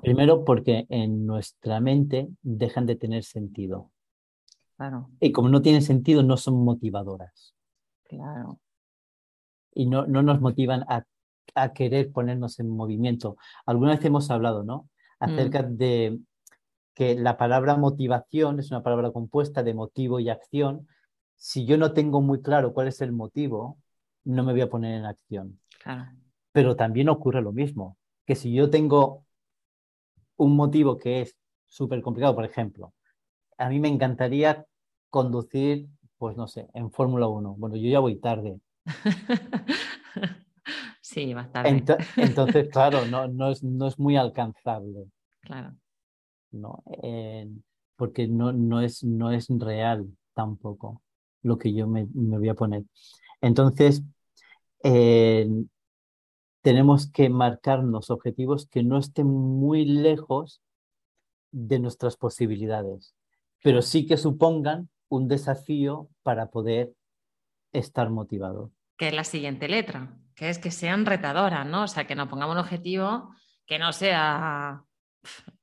Primero 0.01 0.45
porque 0.45 0.85
en 0.89 1.25
nuestra 1.25 1.79
mente 1.79 2.29
dejan 2.41 2.85
de 2.85 2.95
tener 2.95 3.23
sentido. 3.23 3.91
Claro. 4.77 5.09
Y 5.19 5.31
como 5.31 5.49
no 5.49 5.61
tienen 5.61 5.81
sentido, 5.81 6.23
no 6.23 6.37
son 6.37 6.63
motivadoras. 6.63 7.55
Claro. 8.03 8.59
Y 9.73 9.87
no, 9.87 10.05
no 10.05 10.21
nos 10.21 10.41
motivan 10.41 10.83
a, 10.87 11.05
a, 11.55 11.73
querer 11.73 12.11
ponernos 12.11 12.59
en 12.59 12.69
movimiento. 12.69 13.37
Alguna 13.65 13.95
vez 13.95 14.05
hemos 14.05 14.29
hablado, 14.29 14.63
¿no? 14.63 14.89
Acerca 15.19 15.63
mm. 15.63 15.77
de 15.77 16.19
que 16.93 17.15
la 17.15 17.37
palabra 17.37 17.75
motivación 17.75 18.59
es 18.59 18.69
una 18.71 18.83
palabra 18.83 19.11
compuesta 19.11 19.63
de 19.63 19.73
motivo 19.73 20.19
y 20.19 20.29
acción. 20.29 20.87
Si 21.35 21.65
yo 21.65 21.77
no 21.77 21.93
tengo 21.93 22.21
muy 22.21 22.41
claro 22.41 22.73
cuál 22.73 22.87
es 22.87 23.01
el 23.01 23.11
motivo, 23.11 23.79
no 24.23 24.43
me 24.43 24.53
voy 24.53 24.61
a 24.61 24.69
poner 24.69 24.97
en 24.97 25.05
acción. 25.05 25.59
Claro. 25.83 26.11
Pero 26.51 26.75
también 26.75 27.09
ocurre 27.09 27.41
lo 27.41 27.51
mismo, 27.51 27.97
que 28.25 28.35
si 28.35 28.53
yo 28.53 28.69
tengo 28.69 29.25
un 30.37 30.55
motivo 30.55 30.97
que 30.97 31.21
es 31.21 31.37
súper 31.67 32.01
complicado, 32.01 32.35
por 32.35 32.45
ejemplo, 32.45 32.93
a 33.57 33.69
mí 33.69 33.79
me 33.79 33.87
encantaría 33.87 34.65
conducir, 35.09 35.87
pues 36.17 36.37
no 36.37 36.47
sé, 36.47 36.67
en 36.73 36.91
Fórmula 36.91 37.27
1. 37.27 37.55
Bueno, 37.57 37.75
yo 37.75 37.89
ya 37.89 37.99
voy 37.99 38.19
tarde. 38.19 38.59
sí, 41.01 41.33
va 41.33 41.51
tarde. 41.51 41.83
entonces, 42.17 42.69
claro, 42.69 43.05
no, 43.05 43.27
no, 43.27 43.51
es, 43.51 43.63
no 43.63 43.87
es 43.87 43.99
muy 43.99 44.17
alcanzable. 44.17 45.07
Claro. 45.41 45.75
¿no? 46.53 46.83
porque 47.95 48.27
no, 48.27 48.51
no, 48.53 48.81
es, 48.81 49.03
no 49.03 49.31
es 49.31 49.47
real 49.49 50.07
tampoco 50.33 51.01
lo 51.41 51.57
que 51.57 51.73
yo 51.73 51.87
me, 51.87 52.07
me 52.13 52.37
voy 52.37 52.49
a 52.49 52.53
poner. 52.53 52.83
Entonces, 53.41 54.03
tenemos 56.61 57.09
que 57.11 57.29
marcarnos 57.29 58.09
objetivos 58.09 58.67
que 58.67 58.83
no 58.83 58.97
estén 58.97 59.27
muy 59.27 59.85
lejos 59.85 60.61
de 61.51 61.79
nuestras 61.79 62.17
posibilidades, 62.17 63.15
pero 63.61 63.81
sí 63.81 64.05
que 64.05 64.17
supongan 64.17 64.89
un 65.09 65.27
desafío 65.27 66.09
para 66.23 66.49
poder 66.49 66.93
estar 67.71 68.09
motivado. 68.09 68.71
Que 68.97 69.07
es 69.07 69.13
la 69.13 69.23
siguiente 69.23 69.67
letra, 69.67 70.17
que 70.35 70.49
es 70.49 70.59
que 70.59 70.71
sean 70.71 71.05
retadoras, 71.05 71.65
¿no? 71.65 71.83
O 71.83 71.87
sea, 71.87 72.05
que 72.07 72.15
nos 72.15 72.27
pongamos 72.27 72.55
un 72.55 72.61
objetivo 72.61 73.33
que 73.65 73.79
no 73.79 73.93
sea 73.93 74.83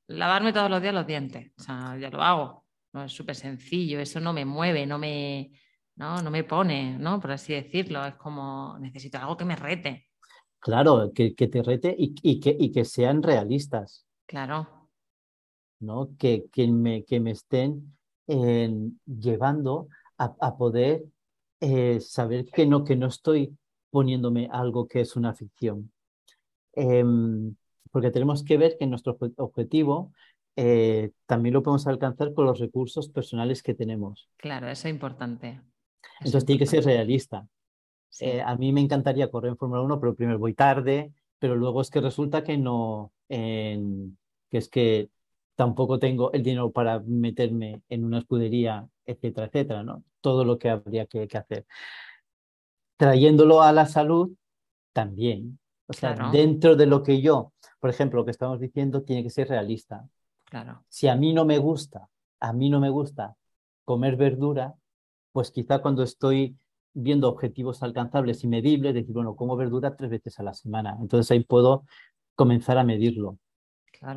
lavarme 0.07 0.53
todos 0.53 0.71
los 0.71 0.81
días 0.81 0.95
los 0.95 1.07
dientes. 1.07 1.53
O 1.59 1.63
sea, 1.63 1.97
ya 1.99 2.11
lo 2.11 2.23
hago. 2.23 2.65
No 2.93 3.05
es 3.05 3.13
súper 3.13 3.37
sencillo, 3.37 4.01
eso 4.01 4.19
no 4.21 4.33
me 4.33 4.45
mueve, 4.45 4.87
no 4.87 4.99
me, 4.99 5.53
no, 6.01 6.23
no 6.23 6.31
me 6.31 6.45
pone, 6.45 6.99
¿no? 6.99 7.21
Por 7.21 7.33
así 7.33 7.53
decirlo. 7.53 8.07
Es 8.07 8.15
como 8.15 8.79
necesito 8.79 9.19
algo 9.19 9.37
que 9.37 9.45
me 9.45 9.55
rete. 9.55 10.07
Claro, 10.59 11.13
que, 11.15 11.33
te 11.33 11.63
rete 11.63 11.95
y, 11.97 12.41
que, 12.41 12.57
y 12.59 12.73
que 12.73 12.85
sean 12.87 13.23
realistas. 13.23 14.07
Claro. 14.27 14.89
¿no? 15.81 16.11
Que, 16.19 16.47
que, 16.51 16.69
me, 16.69 17.05
que 17.05 17.21
me 17.21 17.33
estén 17.33 17.97
llevando 18.27 19.89
a, 20.17 20.57
poder 20.57 21.05
eh, 21.61 22.01
saber 22.01 22.47
que 22.47 22.65
no, 22.65 22.85
que 22.85 22.97
no 22.97 23.07
estoy 23.07 23.57
poniéndome 23.91 24.49
algo 24.51 24.87
que 24.87 25.01
es 25.01 25.17
una 25.17 25.35
ficción. 25.35 25.93
Em, 26.73 27.55
porque 27.91 28.11
tenemos 28.11 28.43
que 28.45 28.57
ver 28.57 28.77
que 28.79 28.87
nuestro 28.87 29.19
objetivo 29.37 30.13
eh, 30.57 31.11
también 31.27 31.55
lo 31.55 31.63
podemos 31.63 31.87
alcanzar 31.87 32.33
con 32.33 32.47
los 32.47 32.59
recursos 32.59 33.09
personales 33.09 33.63
que 33.63 33.75
tenemos. 33.75 34.29
Claro, 34.37 34.69
eso 34.69 34.89
es 34.89 34.95
importante. 34.95 35.61
Entonces 36.19 36.45
tiene 36.45 36.59
que 36.59 36.67
ser 36.67 36.85
realista. 36.85 37.47
Eh, 38.21 38.43
a 38.43 38.57
mí 38.57 38.73
me 38.73 38.81
encantaría 38.81 39.31
correr 39.31 39.51
en 39.51 39.57
Fórmula 39.57 39.83
1, 39.83 40.01
pero 40.01 40.15
primero 40.15 40.39
voy 40.39 40.55
tarde, 40.55 41.13
pero 41.39 41.57
luego 41.57 41.81
es 41.81 41.91
que 41.91 42.01
resulta 42.01 42.43
que 42.43 42.59
no, 42.59 43.13
que 43.29 44.59
es 44.59 44.69
que 44.69 45.09
tampoco 45.55 45.99
tengo 45.99 46.33
el 46.33 46.43
dinero 46.43 46.71
para 46.71 47.01
meterme 47.01 47.83
en 47.89 48.05
una 48.05 48.19
escudería, 48.19 48.89
etcétera, 49.05 49.47
etcétera, 49.47 49.83
¿no? 49.83 50.05
Todo 50.21 50.45
lo 50.45 50.59
que 50.59 50.71
habría 50.71 51.07
que, 51.07 51.29
hacer. 51.35 51.67
Trayéndolo 52.97 53.63
a 53.63 53.73
la 53.73 53.87
salud, 53.87 54.31
también. 54.93 55.59
O 55.87 55.93
sea, 55.93 56.31
dentro 56.33 56.77
de 56.77 56.87
lo 56.87 57.03
que 57.03 57.21
yo, 57.21 57.53
por 57.79 57.91
ejemplo, 57.91 58.21
lo 58.21 58.25
que 58.25 58.31
estamos 58.31 58.61
diciendo, 58.61 59.03
tiene 59.03 59.23
que 59.23 59.31
ser 59.31 59.49
realista. 59.49 60.09
Claro. 60.45 60.85
Si 60.89 61.09
a 61.09 61.17
mí 61.17 61.33
no 61.33 61.45
me 61.45 61.59
gusta, 61.59 62.09
a 62.41 62.53
mí 62.53 62.71
no 62.71 62.81
me 62.81 62.91
gusta 62.91 63.37
comer 63.85 64.17
verdura, 64.17 64.75
pues 65.33 65.51
quizá 65.51 65.81
cuando 65.81 66.03
estoy 66.03 66.57
viendo 66.93 67.29
objetivos 67.29 67.83
alcanzables 67.83 68.43
y 68.45 68.49
medibles, 68.49 68.95
decir, 68.95 69.15
bueno, 69.15 69.37
como 69.37 69.57
verdura 69.57 69.97
tres 69.97 70.11
veces 70.11 70.39
a 70.41 70.43
la 70.43 70.55
semana. 70.55 70.97
Entonces 71.01 71.31
ahí 71.31 71.45
puedo 71.45 71.85
comenzar 72.35 72.79
a 72.79 72.85
medirlo. 72.85 73.39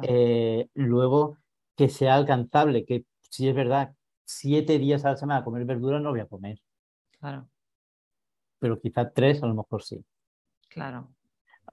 Eh, 0.04 0.70
luego, 0.74 1.38
que 1.76 1.90
sea 1.90 2.16
alcanzable, 2.16 2.86
que 2.86 3.06
si 3.30 3.48
es 3.48 3.56
verdad, 3.56 3.94
siete 4.24 4.80
días 4.80 5.04
a 5.06 5.12
la 5.12 5.18
semana 5.18 5.44
comer 5.44 5.66
verdura 5.66 6.00
no 6.00 6.12
voy 6.12 6.22
a 6.22 6.28
comer. 6.28 6.60
Claro. 7.20 7.50
Pero 8.60 8.80
quizá 8.80 9.12
tres 9.12 9.44
a 9.44 9.48
lo 9.48 9.56
mejor 9.56 9.84
sí. 9.84 10.04
Claro. 10.70 11.10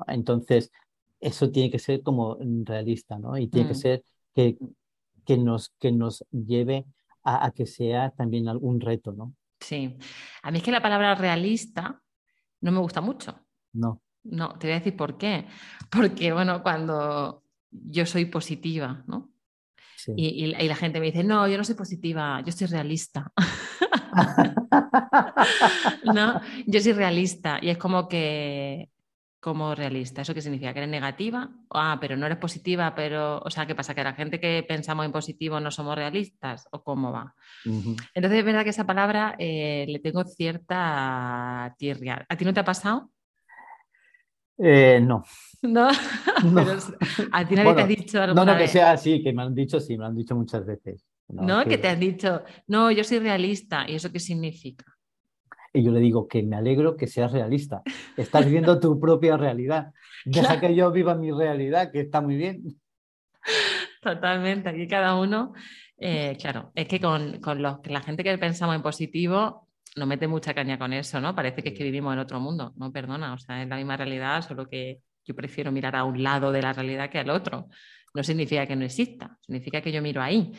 Entonces, 0.08 0.72
eso 1.20 1.50
tiene 1.50 1.70
que 1.70 1.78
ser 1.78 2.02
como 2.02 2.38
realista, 2.64 3.18
¿no? 3.18 3.36
Y 3.36 3.48
tiene 3.48 3.68
que 3.68 3.74
mm. 3.74 3.78
ser 3.78 4.04
que, 4.34 4.58
que, 5.24 5.38
nos, 5.38 5.70
que 5.78 5.92
nos 5.92 6.24
lleve 6.30 6.86
a, 7.24 7.46
a, 7.46 7.50
que 7.52 7.66
sea 7.66 8.10
también 8.10 8.48
algún 8.48 8.80
reto, 8.80 9.12
¿no? 9.12 9.34
Sí. 9.60 9.96
A 10.42 10.50
mí 10.50 10.58
es 10.58 10.64
que 10.64 10.72
la 10.72 10.82
palabra 10.82 11.14
realista 11.14 12.00
no 12.60 12.72
me 12.72 12.80
gusta 12.80 13.00
mucho. 13.00 13.38
No. 13.72 14.02
No, 14.22 14.58
te 14.58 14.66
voy 14.66 14.72
a 14.72 14.78
decir 14.78 14.96
por 14.96 15.16
qué. 15.16 15.46
Porque, 15.90 16.32
bueno, 16.32 16.62
cuando 16.62 17.42
yo 17.70 18.06
soy 18.06 18.26
positiva, 18.26 19.04
¿no? 19.06 19.30
Y, 20.16 20.46
la 20.46 20.76
gente 20.76 20.98
me 20.98 21.06
dice, 21.06 21.22
no, 21.22 21.46
yo 21.46 21.58
no 21.58 21.64
soy 21.64 21.74
positiva, 21.74 22.40
yo 22.40 22.52
soy 22.52 22.66
realista. 22.68 23.30
no, 26.04 26.40
yo 26.66 26.80
soy 26.80 26.92
realista. 26.92 27.58
Y 27.60 27.68
es 27.68 27.78
como 27.78 28.08
que 28.08 28.88
como 29.40 29.74
realista. 29.74 30.22
¿Eso 30.22 30.34
qué 30.34 30.42
significa? 30.42 30.72
¿Que 30.72 30.80
eres 30.80 30.90
negativa? 30.90 31.50
Ah, 31.70 31.96
pero 32.00 32.16
no 32.16 32.26
eres 32.26 32.38
positiva, 32.38 32.94
pero, 32.94 33.38
o 33.38 33.50
sea, 33.50 33.66
¿qué 33.66 33.74
pasa? 33.74 33.94
¿Que 33.94 34.04
la 34.04 34.12
gente 34.12 34.38
que 34.38 34.64
pensamos 34.68 35.06
en 35.06 35.12
positivo 35.12 35.58
no 35.58 35.70
somos 35.70 35.96
realistas? 35.96 36.68
¿O 36.72 36.84
cómo 36.84 37.10
va? 37.10 37.34
Entonces 37.64 38.38
es 38.38 38.44
verdad 38.44 38.64
que 38.64 38.70
esa 38.70 38.86
palabra 38.86 39.34
eh, 39.38 39.86
le 39.88 39.98
tengo 39.98 40.24
cierta 40.24 41.74
tierra. 41.78 42.26
¿A 42.28 42.36
ti 42.36 42.44
no 42.44 42.52
te 42.52 42.60
ha 42.60 42.64
pasado? 42.64 43.10
Eh, 44.58 45.00
no. 45.02 45.24
No, 45.62 45.88
a 47.32 47.46
ti 47.46 47.54
nadie 47.54 47.74
te 47.74 47.82
ha 47.82 47.86
dicho 47.86 48.22
algo. 48.22 48.34
No, 48.34 48.46
no, 48.46 48.56
que 48.56 48.66
sea 48.66 48.92
así, 48.92 49.22
que 49.22 49.30
me 49.30 49.42
han 49.42 49.54
dicho, 49.54 49.78
sí, 49.78 49.92
me 49.92 50.04
lo 50.04 50.06
han 50.06 50.16
dicho 50.16 50.34
muchas 50.34 50.64
veces. 50.64 51.04
¿no? 51.28 51.62
Que... 51.66 51.76
te 51.76 51.88
han 51.88 52.00
dicho, 52.00 52.42
no, 52.66 52.90
yo 52.90 53.04
soy 53.04 53.18
realista. 53.18 53.84
¿Y 53.86 53.96
eso 53.96 54.10
qué 54.10 54.20
significa? 54.20 54.86
Y 55.72 55.84
yo 55.84 55.92
le 55.92 56.00
digo 56.00 56.26
que 56.26 56.42
me 56.42 56.56
alegro 56.56 56.96
que 56.96 57.06
seas 57.06 57.32
realista. 57.32 57.82
Estás 58.16 58.46
viendo 58.46 58.78
tu 58.80 58.98
propia 58.98 59.36
realidad. 59.36 59.92
Deja 60.24 60.60
que 60.60 60.74
yo 60.74 60.90
viva 60.90 61.14
mi 61.14 61.30
realidad, 61.30 61.92
que 61.92 62.00
está 62.00 62.20
muy 62.20 62.36
bien. 62.36 62.80
Totalmente. 64.00 64.68
Aquí 64.68 64.88
cada 64.88 65.16
uno, 65.16 65.52
eh, 65.98 66.36
claro, 66.40 66.72
es 66.74 66.88
que 66.88 67.00
con, 67.00 67.40
con 67.40 67.62
los, 67.62 67.78
la 67.86 68.00
gente 68.00 68.24
que 68.24 68.36
pensamos 68.38 68.74
en 68.74 68.82
positivo 68.82 69.68
no 69.96 70.06
mete 70.06 70.26
mucha 70.28 70.54
caña 70.54 70.78
con 70.78 70.92
eso, 70.92 71.20
¿no? 71.20 71.34
Parece 71.34 71.62
que 71.62 71.70
es 71.70 71.78
que 71.78 71.84
vivimos 71.84 72.12
en 72.12 72.20
otro 72.20 72.40
mundo. 72.40 72.72
No, 72.76 72.92
perdona, 72.92 73.34
o 73.34 73.38
sea, 73.38 73.62
es 73.62 73.68
la 73.68 73.76
misma 73.76 73.96
realidad, 73.96 74.42
solo 74.42 74.66
que 74.66 75.00
yo 75.24 75.34
prefiero 75.34 75.70
mirar 75.72 75.96
a 75.96 76.04
un 76.04 76.22
lado 76.22 76.52
de 76.52 76.62
la 76.62 76.72
realidad 76.72 77.10
que 77.10 77.18
al 77.18 77.30
otro. 77.30 77.68
No 78.14 78.24
significa 78.24 78.66
que 78.66 78.74
no 78.74 78.84
exista, 78.84 79.38
significa 79.40 79.80
que 79.80 79.92
yo 79.92 80.02
miro 80.02 80.22
ahí. 80.22 80.52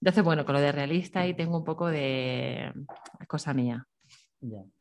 Entonces, 0.00 0.24
bueno, 0.24 0.44
con 0.44 0.54
lo 0.54 0.60
de 0.60 0.72
realista 0.72 1.20
ahí 1.20 1.34
tengo 1.34 1.58
un 1.58 1.64
poco 1.64 1.88
de 1.88 2.72
cosa 3.26 3.52
mía. 3.52 3.86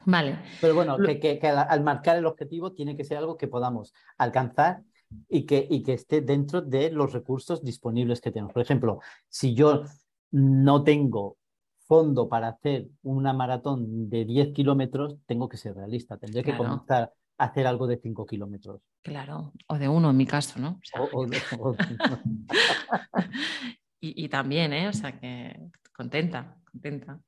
Vale. 0.06 0.40
Pero 0.60 0.76
bueno, 0.76 0.98
que, 0.98 1.40
al 1.48 1.84
marcar 1.84 2.18
el 2.18 2.26
objetivo 2.26 2.74
tiene 2.74 2.98
que 2.98 3.04
ser 3.04 3.18
algo 3.18 3.38
que 3.38 3.48
podamos 3.48 3.94
alcanzar 4.18 4.82
y 5.30 5.46
que, 5.46 5.68
y 5.70 5.84
que 5.84 5.94
esté 5.94 6.22
dentro 6.22 6.62
de 6.62 6.92
los 6.92 7.14
recursos 7.14 7.64
disponibles 7.64 8.20
que 8.20 8.32
tenemos. 8.32 8.54
Por 8.54 8.62
ejemplo, 8.62 9.00
si 9.30 9.54
yo 9.54 9.84
no 10.32 10.84
tengo 10.84 11.38
fondo 11.86 12.28
para 12.28 12.50
hacer 12.50 12.88
una 13.04 13.34
maratón 13.34 14.10
de 14.10 14.26
10 14.26 14.54
kilómetros, 14.54 15.18
tengo 15.26 15.48
que 15.48 15.58
ser 15.58 15.76
realista. 15.76 16.18
Tendré 16.18 16.44
que 16.44 16.58
comenzar 16.58 17.14
a 17.38 17.46
hacer 17.46 17.68
algo 17.68 17.88
de 17.88 17.98
5 17.98 18.26
kilómetros. 18.26 18.82
Claro, 19.02 19.54
o 19.68 19.78
de 19.78 19.90
uno 19.90 20.10
en 20.10 20.18
mi 20.18 20.26
caso, 20.26 20.60
¿no? 20.60 20.80
y, 24.00 24.26
y, 24.26 24.30
también, 24.30 24.74
¿eh? 24.74 24.88
O 24.88 24.94
sea, 24.94 25.20
que 25.20 25.60
contenta, 25.94 26.58
contenta. 26.74 27.20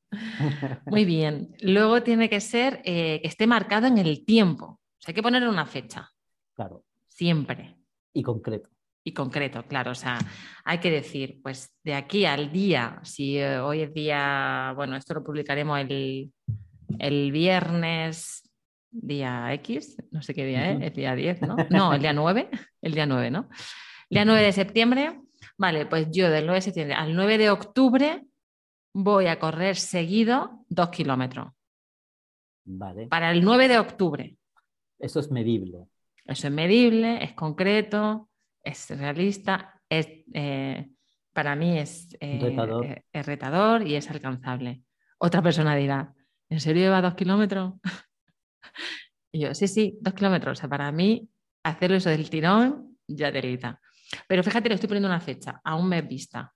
Muy 0.88 1.06
bien. 1.06 1.56
Luego 1.62 2.04
tiene 2.04 2.30
que 2.30 2.42
ser 2.42 2.82
eh, 2.84 3.20
que 3.22 3.28
esté 3.28 3.48
marcado 3.48 3.88
en 3.88 3.98
el 3.98 4.26
tiempo. 4.26 4.66
O 4.66 5.00
sea, 5.00 5.12
hay 5.12 5.16
que 5.16 5.24
ponerle 5.24 5.48
una 5.48 5.66
fecha. 5.66 6.10
Claro. 6.54 6.84
Siempre. 7.08 7.78
Y 8.14 8.24
concreto. 8.24 8.70
Y 9.04 9.14
concreto, 9.14 9.64
claro. 9.68 9.92
O 9.92 9.96
sea, 9.96 10.18
hay 10.64 10.80
que 10.80 10.90
decir, 10.90 11.40
pues 11.44 11.72
de 11.84 11.94
aquí 11.94 12.26
al 12.26 12.52
día, 12.52 13.00
si 13.04 13.38
eh, 13.38 13.60
hoy 13.60 13.82
es 13.82 13.94
día, 13.94 14.74
bueno, 14.76 14.96
esto 14.96 15.14
lo 15.14 15.24
publicaremos 15.24 15.80
el, 15.80 16.34
el 16.98 17.32
viernes, 17.32 18.50
día 18.90 19.54
X, 19.54 19.98
no 20.12 20.22
sé 20.22 20.34
qué 20.34 20.46
día 20.46 20.72
es, 20.72 20.82
el 20.82 20.94
día 20.94 21.16
10, 21.16 21.42
¿no? 21.42 21.56
No, 21.70 21.94
el 21.94 22.02
día 22.02 22.14
9, 22.14 22.50
el 22.82 22.94
día 22.94 23.06
9, 23.06 23.30
¿no? 23.30 23.50
El 24.10 24.16
día 24.16 24.26
9 24.26 24.42
de 24.42 24.52
septiembre, 24.54 25.22
vale, 25.58 25.86
pues 25.86 26.08
yo 26.12 26.30
del 26.30 26.46
9 26.46 26.58
de 26.58 26.62
septiembre 26.62 26.96
al 26.96 27.16
9 27.16 27.38
de 27.38 27.50
octubre 27.50 28.24
voy 28.96 29.28
a 29.28 29.40
correr 29.40 29.76
seguido 29.76 30.66
dos 30.70 30.90
kilómetros. 30.90 31.52
Vale. 32.64 33.08
Para 33.08 33.32
el 33.32 33.44
9 33.44 33.68
de 33.68 33.78
octubre. 33.78 34.38
Eso 34.98 35.20
es 35.20 35.30
medible. 35.30 35.86
Eso 36.24 36.48
es 36.48 36.54
medible, 36.54 37.22
es 37.22 37.34
concreto, 37.34 38.30
es 38.64 38.90
realista, 38.98 39.82
es, 39.90 40.08
eh, 40.34 40.90
para 41.34 41.58
mí 41.58 41.78
es, 41.78 42.16
eh, 42.22 42.40
retador. 42.42 42.86
Eh, 42.86 43.06
es, 43.12 43.26
retador. 43.26 43.86
y 43.86 43.96
es 43.96 44.10
alcanzable. 44.10 44.82
Otra 45.18 45.42
persona 45.42 45.76
dirá, 45.76 46.16
¿en 46.50 46.62
serio 46.62 46.84
lleva 46.84 47.02
dos 47.02 47.16
kilómetros? 47.16 47.74
y 49.34 49.42
yo, 49.42 49.54
sí, 49.54 49.68
sí, 49.68 49.98
dos 50.00 50.14
kilómetros. 50.14 50.58
O 50.58 50.60
sea, 50.62 50.70
para 50.70 50.90
mí, 50.94 51.30
hacerlo 51.64 51.98
eso 51.98 52.10
del 52.10 52.30
tirón 52.30 52.98
ya 53.08 53.30
delita. 53.30 53.82
Pero 54.28 54.42
fíjate, 54.42 54.70
le 54.70 54.76
estoy 54.76 54.88
poniendo 54.88 55.10
una 55.10 55.20
fecha, 55.20 55.60
a 55.62 55.76
un 55.76 55.90
mes 55.90 56.08
vista. 56.08 56.54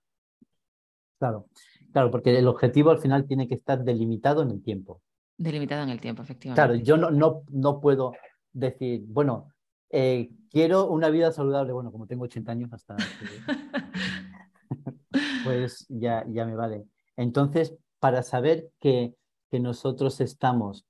Claro. 1.18 1.46
Claro, 1.92 2.10
porque 2.10 2.38
el 2.38 2.46
objetivo 2.46 2.90
al 2.90 2.98
final 2.98 3.26
tiene 3.26 3.48
que 3.48 3.54
estar 3.54 3.82
delimitado 3.82 4.42
en 4.42 4.50
el 4.50 4.62
tiempo. 4.62 5.02
Delimitado 5.36 5.82
en 5.82 5.90
el 5.90 6.00
tiempo, 6.00 6.22
efectivamente. 6.22 6.60
Claro, 6.60 6.74
yo 6.74 6.96
no, 6.96 7.10
no, 7.10 7.42
no 7.50 7.80
puedo 7.80 8.12
decir, 8.52 9.02
bueno, 9.06 9.52
eh, 9.90 10.30
quiero 10.50 10.88
una 10.88 11.10
vida 11.10 11.32
saludable. 11.32 11.72
Bueno, 11.72 11.90
como 11.90 12.06
tengo 12.06 12.24
80 12.24 12.52
años, 12.52 12.72
hasta. 12.72 12.96
pues 15.44 15.86
ya, 15.88 16.24
ya 16.28 16.46
me 16.46 16.54
vale. 16.54 16.84
Entonces, 17.16 17.74
para 17.98 18.22
saber 18.22 18.70
que, 18.80 19.14
que 19.50 19.60
nosotros 19.60 20.20
estamos 20.20 20.86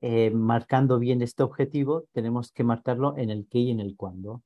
eh, 0.00 0.30
marcando 0.30 0.98
bien 0.98 1.22
este 1.22 1.42
objetivo, 1.42 2.06
tenemos 2.12 2.52
que 2.52 2.64
marcarlo 2.64 3.16
en 3.16 3.30
el 3.30 3.46
qué 3.48 3.58
y 3.58 3.70
en 3.70 3.80
el 3.80 3.96
cuándo. 3.96 4.42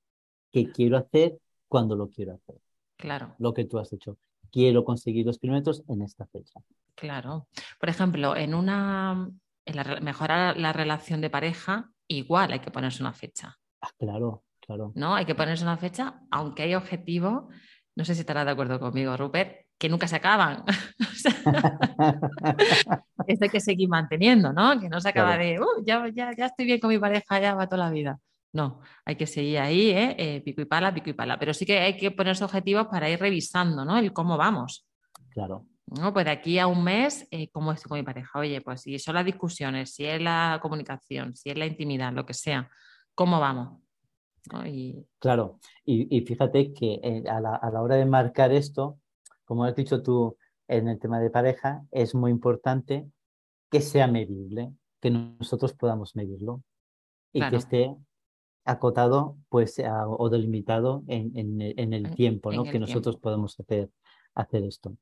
¿Qué 0.52 0.70
quiero 0.70 0.96
hacer? 0.96 1.38
¿Cuándo 1.66 1.96
lo 1.96 2.08
quiero 2.08 2.34
hacer? 2.34 2.56
Claro. 2.96 3.34
Lo 3.38 3.52
que 3.52 3.64
tú 3.64 3.78
has 3.78 3.92
hecho 3.92 4.16
quiero 4.50 4.84
conseguir 4.84 5.26
los 5.26 5.38
kilómetros 5.38 5.82
en 5.88 6.02
esta 6.02 6.26
fecha. 6.26 6.60
Claro. 6.94 7.48
Por 7.78 7.88
ejemplo, 7.88 8.36
en 8.36 8.54
una 8.54 9.30
en 9.64 10.04
mejorar 10.04 10.56
la 10.56 10.72
relación 10.72 11.20
de 11.20 11.30
pareja, 11.30 11.90
igual 12.06 12.52
hay 12.52 12.60
que 12.60 12.70
ponerse 12.70 13.02
una 13.02 13.12
fecha. 13.12 13.58
Ah, 13.82 13.90
claro, 13.98 14.44
claro. 14.60 14.92
¿No? 14.94 15.14
Hay 15.14 15.26
que 15.26 15.34
ponerse 15.34 15.62
una 15.62 15.76
fecha, 15.76 16.22
aunque 16.30 16.62
hay 16.62 16.74
objetivos, 16.74 17.44
no 17.94 18.04
sé 18.04 18.14
si 18.14 18.20
estarás 18.20 18.46
de 18.46 18.52
acuerdo 18.52 18.80
conmigo, 18.80 19.16
Rupert, 19.16 19.66
que 19.76 19.88
nunca 19.88 20.08
se 20.08 20.16
acaban. 20.16 20.64
Esto 23.26 23.44
hay 23.44 23.50
que 23.50 23.60
seguir 23.60 23.88
manteniendo, 23.88 24.52
¿no? 24.52 24.80
Que 24.80 24.88
no 24.88 25.00
se 25.00 25.10
acaba 25.10 25.36
de, 25.36 25.60
uh, 25.60 25.84
ya, 25.84 26.08
ya, 26.08 26.34
ya 26.34 26.46
estoy 26.46 26.66
bien 26.66 26.80
con 26.80 26.90
mi 26.90 26.98
pareja, 26.98 27.38
ya 27.38 27.54
va 27.54 27.68
toda 27.68 27.84
la 27.84 27.90
vida. 27.90 28.18
No, 28.52 28.80
hay 29.04 29.16
que 29.16 29.26
seguir 29.26 29.58
ahí, 29.58 29.90
¿eh? 29.90 30.16
¿eh? 30.18 30.40
pico 30.40 30.62
y 30.62 30.64
pala, 30.64 30.94
pico 30.94 31.10
y 31.10 31.12
pala. 31.12 31.38
Pero 31.38 31.52
sí 31.52 31.66
que 31.66 31.78
hay 31.78 31.96
que 31.96 32.10
ponerse 32.10 32.44
objetivos 32.44 32.86
para 32.86 33.10
ir 33.10 33.18
revisando, 33.18 33.84
¿no? 33.84 33.98
El 33.98 34.12
cómo 34.12 34.36
vamos. 34.36 34.86
Claro. 35.30 35.66
¿no? 35.86 36.12
Pues 36.12 36.24
de 36.24 36.32
aquí 36.32 36.58
a 36.58 36.66
un 36.66 36.82
mes, 36.82 37.26
eh, 37.30 37.50
¿cómo 37.50 37.72
estoy 37.72 37.88
con 37.88 37.98
mi 37.98 38.04
pareja? 38.04 38.38
Oye, 38.38 38.60
pues 38.60 38.82
si 38.82 38.98
son 38.98 39.14
las 39.14 39.24
discusiones, 39.24 39.94
si 39.94 40.06
es 40.06 40.20
la 40.20 40.58
comunicación, 40.62 41.34
si 41.34 41.50
es 41.50 41.58
la 41.58 41.66
intimidad, 41.66 42.12
lo 42.12 42.26
que 42.26 42.34
sea, 42.34 42.68
¿cómo 43.14 43.38
vamos? 43.38 43.80
Claro, 45.18 45.58
y, 45.84 46.20
fíjate 46.22 46.72
que 46.72 47.22
a, 47.28 47.38
la, 47.38 47.56
a 47.56 47.70
la 47.70 47.82
hora 47.82 47.96
de 47.96 48.06
marcar 48.06 48.50
esto, 48.50 48.98
como 49.44 49.64
has 49.64 49.74
dicho 49.74 50.02
tú 50.02 50.38
en 50.68 50.88
el 50.88 50.98
tema 50.98 51.20
de 51.20 51.28
pareja, 51.28 51.82
es 51.90 52.14
muy 52.14 52.30
importante 52.30 53.06
que 53.70 53.82
sea 53.82 54.06
medible, 54.06 54.72
que 55.00 55.10
nosotros 55.10 55.74
podamos 55.74 56.16
medirlo 56.16 56.62
y 57.32 57.46
que 57.48 57.56
esté 57.56 57.94
acotado 58.68 59.36
pues, 59.48 59.82
o 59.84 60.28
delimitado 60.28 61.02
en, 61.08 61.32
en, 61.34 61.92
el 61.92 62.14
tiempo 62.14 62.52
¿no? 62.52 62.64
que 62.64 62.78
nosotros 62.78 63.16
podemos 63.16 63.58
hacer, 63.58 63.90
hacer 64.34 64.64
esto. 64.64 64.96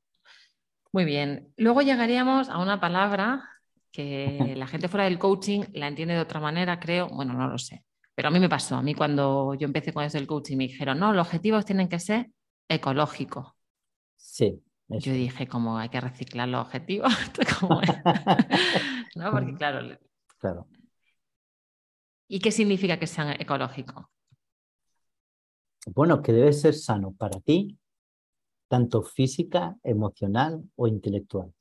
Muy 0.91 1.05
bien. 1.05 1.53
Luego 1.57 1.81
llegaríamos 1.81 2.49
a 2.49 2.59
una 2.59 2.79
palabra 2.79 3.43
que 3.91 4.53
la 4.55 4.67
gente 4.67 4.87
fuera 4.87 5.05
del 5.05 5.19
coaching 5.19 5.63
la 5.73 5.87
entiende 5.87 6.13
de 6.13 6.21
otra 6.21 6.39
manera, 6.39 6.79
creo. 6.79 7.09
Bueno, 7.09 7.33
no 7.33 7.47
lo 7.47 7.57
sé. 7.57 7.83
Pero 8.15 8.29
a 8.29 8.31
mí 8.31 8.39
me 8.39 8.49
pasó. 8.49 8.75
A 8.75 8.81
mí 8.81 8.93
cuando 8.93 9.53
yo 9.55 9.65
empecé 9.65 9.91
con 9.91 10.03
eso 10.03 10.17
del 10.17 10.27
coaching 10.27 10.57
me 10.57 10.67
dijeron, 10.67 10.99
no, 10.99 11.13
los 11.13 11.27
objetivos 11.27 11.65
tienen 11.65 11.89
que 11.89 11.99
ser 11.99 12.29
ecológicos. 12.69 13.53
Sí. 14.15 14.61
Yo 14.87 15.11
dije, 15.11 15.47
como 15.47 15.77
hay 15.77 15.89
que 15.89 15.99
reciclar 15.99 16.47
los 16.47 16.65
objetivos. 16.65 17.11
¿No? 19.15 19.31
Porque 19.31 19.53
claro, 19.57 19.97
claro, 20.39 20.67
¿Y 22.27 22.39
qué 22.39 22.51
significa 22.51 22.99
que 22.99 23.07
sean 23.07 23.39
ecológicos? 23.39 24.05
Bueno, 25.87 26.21
que 26.21 26.33
debe 26.33 26.51
ser 26.51 26.73
sano 26.73 27.13
para 27.13 27.39
ti, 27.39 27.77
tanto 28.67 29.01
física, 29.01 29.77
emocional 29.83 30.61
o 30.75 30.87
intelectual. 30.87 31.53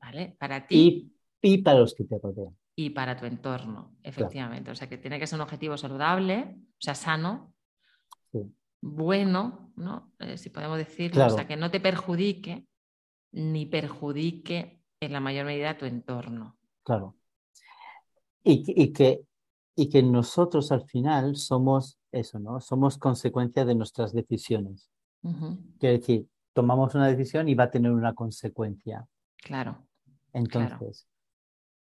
¿Vale? 0.00 0.36
Para 0.38 0.66
ti. 0.66 1.10
Y, 1.42 1.58
para 1.58 1.80
los 1.80 1.94
que 1.94 2.04
te 2.04 2.18
rodean. 2.18 2.56
Y 2.76 2.90
para 2.90 3.16
tu 3.16 3.26
entorno, 3.26 3.96
efectivamente. 4.02 4.70
O 4.70 4.74
sea, 4.74 4.88
que 4.88 4.98
tiene 4.98 5.18
que 5.18 5.26
ser 5.26 5.36
un 5.36 5.42
objetivo 5.42 5.76
saludable, 5.76 6.56
o 6.56 6.80
sea, 6.80 6.94
sano, 6.94 7.52
bueno, 8.80 9.72
¿no? 9.76 10.12
Eh, 10.18 10.36
si 10.36 10.50
podemos 10.50 10.78
decirlo. 10.78 11.26
O 11.26 11.30
sea, 11.30 11.46
que 11.46 11.56
no 11.56 11.70
te 11.70 11.80
perjudique 11.80 12.66
ni 13.32 13.66
perjudique 13.66 14.82
en 15.00 15.12
la 15.12 15.20
mayor 15.20 15.46
medida 15.46 15.76
tu 15.76 15.86
entorno. 15.86 16.56
Claro. 16.84 17.16
y 18.44 18.92
que 18.92 19.24
y 19.76 19.88
que 19.88 20.02
nosotros 20.02 20.70
al 20.72 20.84
final 20.86 21.36
somos 21.36 21.98
eso, 22.12 22.38
¿no? 22.38 22.60
Somos 22.60 22.98
consecuencia 22.98 23.64
de 23.64 23.74
nuestras 23.74 24.12
decisiones. 24.12 24.90
Quiere 25.78 25.98
decir, 25.98 26.28
tomamos 26.52 26.94
una 26.94 27.08
decisión 27.08 27.48
y 27.48 27.54
va 27.54 27.64
a 27.64 27.70
tener 27.70 27.90
una 27.90 28.14
consecuencia. 28.14 29.06
Claro. 29.38 29.86
Entonces, 30.32 31.06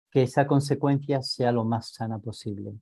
que 0.10 0.24
esa 0.24 0.48
consecuencia 0.48 1.22
sea 1.22 1.52
lo 1.52 1.66
más 1.66 1.90
sana 1.90 2.20
posible. 2.20 2.74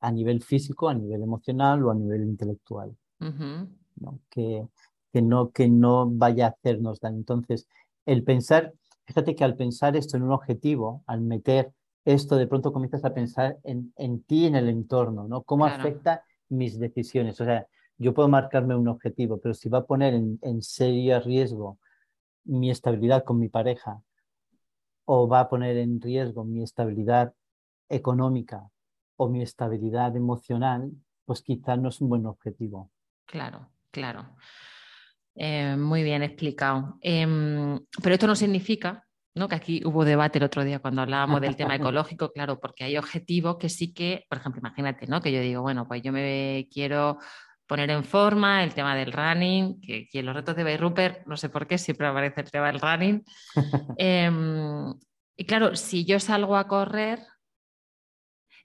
A 0.00 0.12
nivel 0.12 0.42
físico, 0.42 0.88
a 0.88 0.94
nivel 0.94 1.22
emocional 1.22 1.84
o 1.84 1.90
a 1.90 1.94
nivel 1.94 2.24
intelectual. 2.24 2.96
¿no? 3.18 4.20
Que, 4.28 4.66
que, 5.12 5.22
no, 5.22 5.50
que 5.50 5.68
no 5.68 6.08
vaya 6.10 6.46
a 6.46 6.50
hacernos 6.50 7.00
daño. 7.00 7.16
Entonces, 7.16 7.66
el 8.06 8.22
pensar, 8.22 8.74
fíjate 9.06 9.34
que 9.34 9.44
al 9.44 9.56
pensar 9.56 9.96
esto 9.96 10.16
en 10.16 10.24
un 10.24 10.32
objetivo, 10.32 11.02
al 11.06 11.20
meter 11.22 11.72
esto 12.04 12.36
de 12.36 12.46
pronto 12.46 12.72
comienzas 12.72 13.04
a 13.04 13.14
pensar 13.14 13.58
en, 13.64 13.92
en 13.96 14.22
ti, 14.22 14.46
en 14.46 14.56
el 14.56 14.68
entorno, 14.68 15.28
¿no? 15.28 15.42
¿Cómo 15.42 15.66
afecta 15.66 16.24
mis 16.48 16.78
decisiones? 16.78 17.40
O 17.40 17.44
sea, 17.44 17.66
yo 17.98 18.14
puedo 18.14 18.28
marcarme 18.28 18.74
un 18.74 18.88
objetivo, 18.88 19.38
pero 19.40 19.54
si 19.54 19.68
va 19.68 19.78
a 19.78 19.86
poner 19.86 20.14
en, 20.14 20.38
en 20.42 20.62
serio 20.62 21.20
riesgo 21.20 21.78
mi 22.44 22.70
estabilidad 22.70 23.24
con 23.24 23.38
mi 23.38 23.48
pareja 23.48 24.00
o 25.04 25.28
va 25.28 25.40
a 25.40 25.48
poner 25.48 25.76
en 25.76 26.00
riesgo 26.00 26.44
mi 26.44 26.62
estabilidad 26.62 27.34
económica 27.88 28.70
o 29.16 29.28
mi 29.28 29.42
estabilidad 29.42 30.16
emocional, 30.16 30.90
pues 31.26 31.42
quizás 31.42 31.78
no 31.78 31.90
es 31.90 32.00
un 32.00 32.08
buen 32.08 32.26
objetivo. 32.26 32.90
Claro, 33.26 33.68
claro. 33.90 34.34
Eh, 35.34 35.76
muy 35.76 36.02
bien 36.02 36.22
explicado. 36.22 36.98
Em, 37.00 37.78
pero 38.02 38.14
esto 38.14 38.26
no 38.26 38.34
significa 38.34 39.06
¿no? 39.34 39.48
que 39.48 39.54
aquí 39.54 39.82
hubo 39.84 40.04
debate 40.04 40.38
el 40.38 40.44
otro 40.44 40.64
día 40.64 40.80
cuando 40.80 41.02
hablábamos 41.02 41.40
del 41.40 41.56
tema 41.56 41.74
ecológico, 41.76 42.32
claro, 42.32 42.58
porque 42.58 42.84
hay 42.84 42.96
objetivos 42.96 43.56
que 43.58 43.68
sí 43.68 43.92
que, 43.92 44.26
por 44.28 44.38
ejemplo, 44.38 44.60
imagínate, 44.60 45.06
¿no? 45.06 45.20
que 45.20 45.32
yo 45.32 45.40
digo, 45.40 45.62
bueno, 45.62 45.86
pues 45.86 46.02
yo 46.02 46.12
me 46.12 46.68
quiero 46.70 47.18
poner 47.66 47.90
en 47.90 48.02
forma 48.02 48.64
el 48.64 48.74
tema 48.74 48.96
del 48.96 49.12
running, 49.12 49.80
que, 49.80 50.08
en 50.12 50.26
los 50.26 50.34
retos 50.34 50.56
de 50.56 50.64
Bay 50.64 50.76
Rupert, 50.76 51.24
no 51.26 51.36
sé 51.36 51.48
por 51.48 51.68
qué, 51.68 51.78
siempre 51.78 52.08
aparece 52.08 52.40
el 52.40 52.50
tema 52.50 52.66
del 52.66 52.80
running. 52.80 53.24
Em, 53.96 54.92
y 55.36 55.44
claro, 55.44 55.76
si 55.76 56.04
yo 56.04 56.18
salgo 56.18 56.56
a 56.56 56.66
correr, 56.66 57.20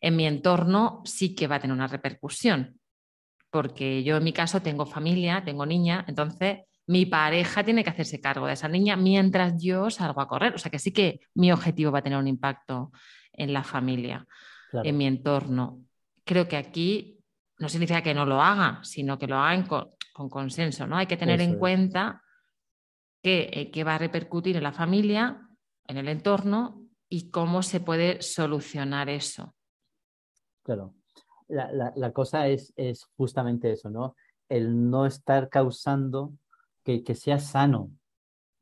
en 0.01 0.15
mi 0.15 0.25
entorno 0.25 1.01
sí 1.05 1.35
que 1.35 1.47
va 1.47 1.57
a 1.57 1.59
tener 1.59 1.75
una 1.75 1.87
repercusión, 1.87 2.79
porque 3.51 4.03
yo 4.03 4.17
en 4.17 4.23
mi 4.23 4.33
caso 4.33 4.61
tengo 4.61 4.87
familia, 4.87 5.43
tengo 5.45 5.67
niña, 5.67 6.03
entonces 6.07 6.61
mi 6.87 7.05
pareja 7.05 7.63
tiene 7.63 7.83
que 7.83 7.89
hacerse 7.89 8.21
cargo 8.21 8.47
de 8.47 8.53
esa 8.53 8.67
niña 8.67 8.95
mientras 8.95 9.61
yo 9.61 9.89
salgo 9.89 10.21
a 10.21 10.27
correr. 10.27 10.53
O 10.55 10.57
sea 10.57 10.69
que 10.69 10.79
sí 10.79 10.91
que 10.91 11.19
mi 11.33 11.51
objetivo 11.51 11.91
va 11.91 11.99
a 11.99 12.03
tener 12.03 12.19
un 12.19 12.27
impacto 12.27 12.91
en 13.33 13.53
la 13.53 13.63
familia, 13.63 14.27
en 14.71 14.97
mi 14.97 15.07
entorno. 15.07 15.81
Creo 16.23 16.47
que 16.47 16.57
aquí 16.57 17.19
no 17.57 17.69
significa 17.69 18.01
que 18.01 18.13
no 18.13 18.25
lo 18.25 18.41
haga, 18.41 18.79
sino 18.83 19.17
que 19.17 19.27
lo 19.27 19.37
hagan 19.37 19.65
con, 19.65 19.89
consenso, 20.29 20.87
¿no? 20.87 20.97
Hay 20.97 21.07
que 21.07 21.17
tener 21.17 21.41
en 21.41 21.57
cuenta 21.57 22.21
eh, 23.23 23.71
qué 23.71 23.83
va 23.83 23.95
a 23.95 23.99
repercutir 23.99 24.55
en 24.55 24.63
la 24.63 24.71
familia, 24.71 25.49
en 25.87 25.97
el 25.97 26.07
entorno 26.07 26.85
y 27.09 27.31
cómo 27.31 27.63
se 27.63 27.79
puede 27.79 28.21
solucionar 28.21 29.09
eso. 29.09 29.55
Claro. 30.63 30.95
La, 31.47 32.11
cosa 32.11 32.47
es, 32.47 32.73
es, 32.75 33.05
justamente 33.17 33.71
eso, 33.71 33.89
¿no? 33.89 34.15
El 34.49 34.89
no 34.89 35.05
estar 35.05 35.49
causando 35.49 36.33
que, 36.85 37.15
sea 37.15 37.39
sano, 37.39 37.91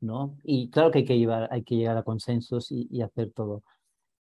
¿no? 0.00 0.36
Y 0.42 0.70
claro 0.70 0.90
que 0.90 0.98
hay 1.00 1.04
que, 1.04 1.18
llevar, 1.18 1.48
hay 1.52 1.62
que 1.62 1.76
llegar 1.76 1.96
a 1.96 2.02
consensos 2.02 2.72
y, 2.72 3.00
hacer 3.02 3.32
todo. 3.32 3.62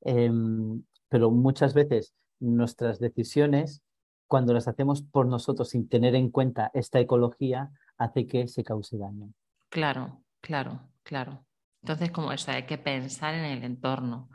Em, 0.01 0.83
pero 1.09 1.31
muchas 1.31 1.75
veces 1.75 2.15
nuestras 2.41 2.99
decisiones, 2.99 3.83
cuando 4.27 4.53
las 4.55 4.67
hacemos 4.67 5.03
por 5.03 5.27
nosotros 5.27 5.69
sin 5.69 5.89
tener 5.89 6.15
en 6.15 6.31
cuenta 6.31 6.71
esta 6.75 6.99
ecología, 6.99 7.71
hace 7.99 8.27
que 8.27 8.49
se 8.49 8.65
cause 8.65 8.99
daño. 8.99 9.33
Claro, 9.69 10.25
claro, 10.41 10.89
claro. 11.05 11.45
Entonces, 11.83 12.11
como 12.11 12.33
eso, 12.33 12.51
hay 12.51 12.65
que 12.65 12.79
pensar 12.79 13.35
en 13.35 13.45
el 13.45 13.63
entorno, 13.63 14.29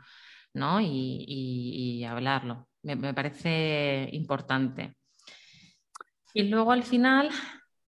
¿no? 0.54 0.80
y 0.80 2.02
hablarlo 2.04 2.66
me, 2.94 3.14
parece 3.14 4.08
importante. 4.12 4.96
Y 6.32 6.44
luego 6.44 6.72
al 6.72 6.84
final 6.84 7.30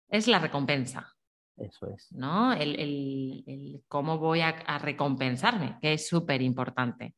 es 0.10 0.28
la 0.28 0.40
recompensa. 0.40 1.13
Eso 1.58 1.88
es. 1.88 2.12
¿no? 2.12 2.54
El, 2.54 3.84
cómo 3.88 4.17
voy 4.17 4.41
a, 4.41 4.78
recompensarme, 4.80 5.78
que 5.82 5.93
es 5.93 6.08
súper 6.08 6.41
importante. 6.41 7.15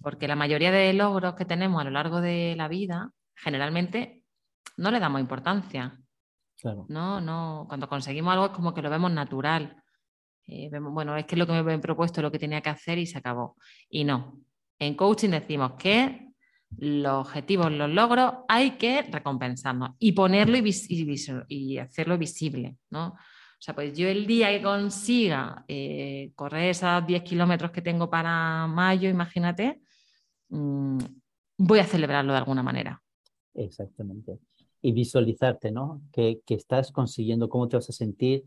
Porque 0.00 0.28
la 0.28 0.36
mayoría 0.36 0.70
de 0.70 0.92
logros 0.92 1.34
que 1.34 1.44
tenemos 1.44 1.80
a 1.80 1.84
lo 1.84 1.90
largo 1.90 2.20
de 2.20 2.54
la 2.56 2.68
vida, 2.68 3.10
generalmente 3.34 4.22
no 4.76 4.90
le 4.90 5.00
damos 5.00 5.20
importancia. 5.20 5.98
No, 6.88 7.20
no, 7.20 7.66
cuando 7.68 7.88
conseguimos 7.88 8.32
algo 8.32 8.46
es 8.46 8.52
como 8.52 8.72
que 8.72 8.82
lo 8.82 8.90
vemos 8.90 9.10
natural. 9.12 9.82
Eh, 10.46 10.70
bueno, 10.78 11.16
es 11.16 11.26
que 11.26 11.36
lo 11.36 11.46
que 11.46 11.62
me 11.62 11.74
he 11.74 11.78
propuesto, 11.78 12.22
lo 12.22 12.30
que 12.30 12.38
tenía 12.38 12.60
que 12.60 12.70
hacer 12.70 12.98
y 12.98 13.06
se 13.06 13.18
acabó. 13.18 13.56
Y 13.88 14.04
no. 14.04 14.40
En 14.78 14.94
coaching 14.94 15.30
decimos 15.30 15.72
que 15.78 16.24
los 16.78 17.26
objetivos, 17.26 17.70
los 17.70 17.90
logros, 17.90 18.34
hay 18.48 18.72
que 18.72 19.02
recompensarnos 19.02 19.90
y 19.98 20.12
ponerlo 20.12 20.58
y, 20.58 21.78
hacerlo 21.78 22.18
visible, 22.18 22.76
¿no? 22.90 23.14
O 23.64 23.66
sea, 23.66 23.74
pues 23.74 23.96
yo 23.96 24.06
el 24.08 24.26
día 24.26 24.50
que 24.50 24.60
consiga 24.60 25.64
eh, 25.68 26.32
correr 26.36 26.68
esos 26.68 27.06
10 27.06 27.22
kilómetros 27.22 27.70
que 27.70 27.80
tengo 27.80 28.10
para 28.10 28.66
mayo, 28.66 29.08
imagínate, 29.08 29.80
mm, 30.50 30.98
voy 31.56 31.78
a 31.78 31.86
celebrarlo 31.86 32.34
de 32.34 32.40
alguna 32.40 32.62
manera. 32.62 33.02
Exactamente. 33.54 34.38
Y 34.82 34.92
visualizarte, 34.92 35.70
¿no? 35.70 36.02
Que, 36.12 36.42
que, 36.44 36.56
estás 36.56 36.92
consiguiendo, 36.92 37.48
cómo 37.48 37.66
te 37.66 37.78
vas 37.78 37.88
a 37.88 37.94
sentir, 37.94 38.44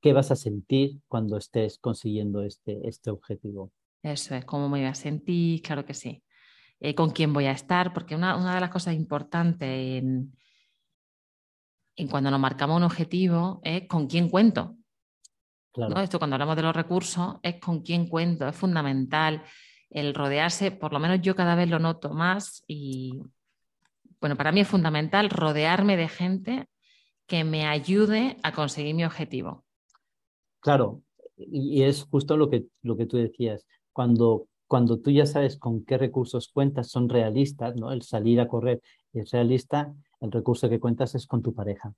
qué 0.00 0.12
vas 0.12 0.30
a 0.30 0.36
sentir 0.36 1.00
cuando 1.08 1.36
estés 1.36 1.78
consiguiendo 1.78 2.44
este, 2.44 2.86
este 2.86 3.10
objetivo. 3.10 3.72
Eso 4.04 4.36
es, 4.36 4.44
cómo 4.44 4.68
me 4.68 4.78
voy 4.78 4.86
a 4.86 4.94
sentir, 4.94 5.62
claro 5.62 5.84
que 5.84 5.94
sí. 5.94 6.22
Eh, 6.78 6.94
con 6.94 7.10
quién 7.10 7.32
voy 7.32 7.46
a 7.46 7.50
estar, 7.50 7.92
porque 7.92 8.14
una, 8.14 8.54
de 8.54 8.60
las 8.60 8.70
cosas 8.70 8.94
importantes 8.94 9.68
en, 9.68 10.32
cuando 12.08 12.30
nos 12.30 12.40
marcamos 12.40 12.76
un 12.76 12.84
objetivo 12.84 13.60
es 13.62 13.86
con 13.86 14.06
quién 14.06 14.28
cuento. 14.28 14.76
Esto 15.96 16.18
cuando 16.18 16.34
hablamos 16.34 16.56
de 16.56 16.62
los 16.62 16.74
recursos 16.74 17.36
es 17.42 17.60
con 17.60 17.82
quién 17.82 18.08
cuento, 18.08 18.48
es 18.48 18.56
fundamental 18.56 19.42
el 19.88 20.14
rodearse, 20.14 20.70
por 20.70 20.92
lo 20.92 20.98
menos 20.98 21.20
yo 21.20 21.34
cada 21.34 21.54
vez 21.54 21.68
lo 21.68 21.78
noto 21.78 22.10
más 22.10 22.64
y 22.66 23.20
bueno, 24.20 24.36
para 24.36 24.52
mí 24.52 24.60
es 24.60 24.68
fundamental 24.68 25.30
rodearme 25.30 25.96
de 25.96 26.08
gente 26.08 26.66
que 27.26 27.44
me 27.44 27.66
ayude 27.66 28.36
a 28.42 28.52
conseguir 28.52 28.94
mi 28.94 29.04
objetivo. 29.04 29.64
Claro, 30.60 31.02
y 31.36 31.82
es 31.82 32.04
justo 32.04 32.36
lo 32.36 32.50
que, 32.50 32.66
lo 32.82 32.96
que 32.96 33.06
tú 33.06 33.16
decías, 33.16 33.64
cuando 33.92 34.48
cuando 34.70 35.00
tú 35.00 35.10
ya 35.10 35.26
sabes 35.26 35.58
con 35.58 35.84
qué 35.84 35.98
recursos 35.98 36.46
cuentas, 36.46 36.92
son 36.92 37.08
realistas, 37.08 37.74
¿no? 37.74 37.90
El 37.90 38.02
salir 38.02 38.40
a 38.40 38.46
correr 38.46 38.80
es 39.12 39.32
realista, 39.32 39.92
el 40.20 40.30
recurso 40.30 40.68
que 40.68 40.80
cuentas 40.80 41.14
es 41.14 41.26
con 41.26 41.42
tu 41.42 41.54
pareja. 41.54 41.92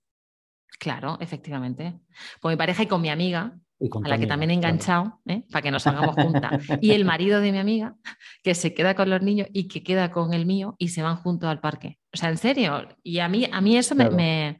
Claro, 0.79 1.19
efectivamente. 1.21 2.01
Con 2.41 2.51
mi 2.51 2.57
pareja 2.57 2.83
y 2.83 2.87
con 2.87 3.01
mi 3.01 3.09
amiga, 3.09 3.57
a 4.05 4.09
la 4.09 4.19
que 4.19 4.27
también 4.27 4.51
he 4.51 4.55
enganchado, 4.55 5.21
¿eh? 5.27 5.45
para 5.51 5.63
que 5.63 5.71
nos 5.71 5.87
hagamos 5.87 6.15
juntas. 6.17 6.65
y 6.81 6.93
el 6.93 7.05
marido 7.05 7.41
de 7.41 7.53
mi 7.53 7.59
amiga, 7.59 7.97
que 8.43 8.55
se 8.55 8.75
queda 8.75 8.95
con 8.95 9.11
los 9.11 9.23
niños 9.23 9.49
y 9.53 9.69
que 9.69 9.83
queda 9.83 10.11
con 10.11 10.35
el 10.35 10.47
mío 10.47 10.77
y 10.79 10.89
se 10.89 11.03
van 11.03 11.17
juntos 11.17 11.49
al 11.49 11.61
parque. 11.61 11.99
O 12.13 12.17
sea, 12.17 12.31
en 12.31 12.39
serio. 12.39 12.89
Y 13.03 13.19
a 13.19 13.29
mí, 13.29 13.49
a 13.51 13.61
mí 13.61 13.77
eso 13.77 13.95
me, 13.95 14.59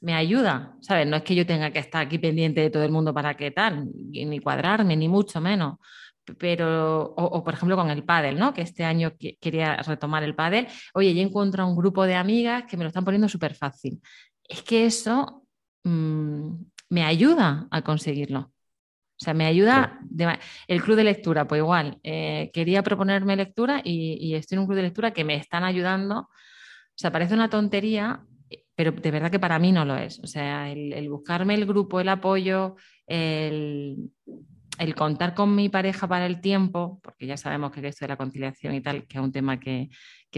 me, 0.00 0.14
ayuda, 0.14 0.76
¿sabes? 0.80 1.06
No 1.06 1.16
es 1.16 1.22
que 1.22 1.34
yo 1.34 1.46
tenga 1.46 1.70
que 1.70 1.78
estar 1.78 2.06
aquí 2.06 2.18
pendiente 2.18 2.60
de 2.60 2.70
todo 2.70 2.84
el 2.84 2.92
mundo 2.92 3.14
para 3.14 3.36
qué 3.36 3.50
tal, 3.50 3.88
ni 3.94 4.38
cuadrarme, 4.40 4.96
ni 4.96 5.08
mucho 5.08 5.40
menos 5.40 5.78
pero, 6.38 7.14
o, 7.16 7.44
por 7.44 7.54
ejemplo 7.54 7.76
con 7.76 7.90
el 7.90 8.04
pádel, 8.04 8.38
¿no? 8.38 8.52
Que 8.54 8.62
este 8.62 8.84
año 8.84 9.12
quería 9.40 9.76
retomar 9.76 10.22
el 10.22 10.34
pádel. 10.34 10.66
Oye, 10.94 11.14
yo 11.14 11.22
encuentro 11.22 11.66
un 11.66 11.76
grupo 11.76 12.04
de 12.04 12.14
amigas 12.14 12.64
que 12.68 12.76
me 12.76 12.84
lo 12.84 12.88
están 12.88 13.04
poniendo 13.04 13.28
súper 13.28 13.54
fácil. 13.54 14.00
Es 14.44 14.62
que 14.62 14.86
eso 14.86 15.46
mm, 15.84 16.54
me 16.90 17.04
ayuda 17.04 17.68
a 17.70 17.82
conseguirlo. 17.82 18.40
O 19.20 19.24
sea, 19.24 19.34
me 19.34 19.46
ayuda. 19.46 20.00
el 20.66 20.82
club 20.82 20.96
de 20.96 21.04
lectura, 21.04 21.46
pues 21.46 21.58
igual, 21.58 21.98
eh, 22.02 22.50
quería 22.54 22.82
proponerme 22.82 23.36
lectura 23.36 23.82
y, 23.84 24.34
estoy 24.34 24.56
en 24.56 24.60
un 24.60 24.66
club 24.66 24.76
de 24.76 24.84
lectura 24.84 25.12
que 25.12 25.24
me 25.24 25.34
están 25.34 25.64
ayudando. 25.64 26.20
O 26.20 26.96
sea, 26.96 27.12
parece 27.12 27.34
una 27.34 27.50
tontería, 27.50 28.24
pero 28.74 28.92
de 28.92 29.10
verdad 29.10 29.30
que 29.30 29.38
para 29.38 29.58
mí 29.58 29.72
no 29.72 29.84
lo 29.84 29.96
es. 29.96 30.20
O 30.20 30.26
sea, 30.26 30.70
el 30.70 31.08
buscarme 31.10 31.54
el 31.54 31.66
grupo, 31.66 32.00
el 32.00 32.08
apoyo, 32.08 32.76
el, 33.06 34.10
el 34.80 34.94
contar 34.94 35.34
con 35.34 35.54
mi 35.54 35.68
pareja 35.68 36.08
para 36.08 36.24
el 36.24 36.40
tiempo, 36.40 37.00
porque 37.02 37.26
ya 37.26 37.36
sabemos 37.36 37.70
que 37.70 37.86
esto 37.86 38.06
de 38.06 38.08
la 38.08 38.16
conciliación 38.16 38.74
y 38.74 38.80
tal, 38.80 39.06
que 39.06 39.18
es 39.18 39.22
un 39.22 39.30
tema 39.30 39.60
que, 39.60 39.90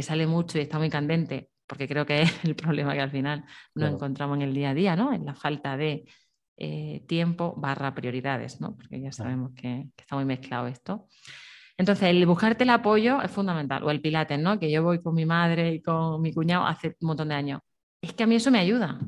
sale 0.02 0.26
mucho 0.26 0.59
y 0.59 0.62
está 0.62 0.78
muy 0.78 0.90
candente, 0.90 1.48
porque 1.64 1.87
creo 1.87 2.05
que 2.05 2.22
es 2.22 2.44
el 2.44 2.57
problema 2.57 2.92
que 2.92 3.00
al 3.00 3.12
final 3.12 3.44
no 3.76 3.87
encontramos 3.87 4.37
en 4.38 4.42
el 4.42 4.52
día 4.52 4.70
a 4.70 4.74
día, 4.74 4.96
¿no? 4.96 5.12
En 5.12 5.24
la 5.24 5.37
falta 5.37 5.76
de 5.76 6.05
eh, 6.57 7.05
tiempo 7.07 7.55
barra 7.57 7.94
prioridades, 7.94 8.61
¿no? 8.61 8.74
Porque 8.74 9.00
ya 9.00 9.12
sabemos 9.12 9.52
que, 9.55 9.87
está 9.96 10.16
muy 10.16 10.24
mezclado 10.24 10.66
esto. 10.66 11.07
Entonces, 11.78 12.09
el 12.09 12.26
buscarte 12.26 12.64
el 12.64 12.70
apoyo 12.70 13.22
es 13.22 13.31
fundamental, 13.31 13.85
o 13.85 13.90
el 13.92 14.00
pilates, 14.00 14.40
¿no? 14.40 14.59
Que 14.59 14.72
yo 14.72 14.83
voy 14.83 15.00
con 15.00 15.14
mi 15.14 15.24
madre 15.24 15.74
y 15.74 15.83
con 15.83 16.20
mi 16.20 16.33
cuñado 16.33 16.66
hace 16.66 16.96
un 17.00 17.07
montón 17.07 17.28
de 17.28 17.37
años. 17.37 17.61
Es 18.00 18.12
que 18.12 18.24
a 18.24 18.26
mí 18.26 18.35
eso 18.35 18.50
me 18.50 18.59
ayuda. 18.59 18.98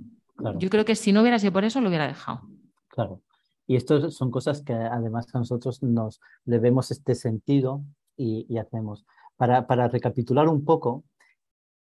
Yo 0.58 0.70
creo 0.70 0.84
que 0.84 0.94
si 0.94 1.10
no 1.10 1.22
hubiera 1.22 1.40
sido 1.40 1.52
por 1.52 1.64
eso, 1.64 1.80
lo 1.80 1.88
hubiera 1.88 2.06
dejado. 2.06 2.42
Claro. 2.88 3.20
Y 3.66 3.76
esto 3.76 4.10
son 4.10 4.30
cosas 4.30 4.62
que 4.62 4.74
además 4.74 5.26
a 5.34 5.38
nosotros 5.38 5.82
nos 5.82 6.20
debemos 6.44 6.90
este 6.90 7.14
sentido 7.14 7.82
y, 8.16 8.58
hacemos. 8.58 9.04
Para, 9.36 9.66
para, 9.66 9.88
recapitular 9.88 10.48
un 10.48 10.64
poco, 10.64 11.04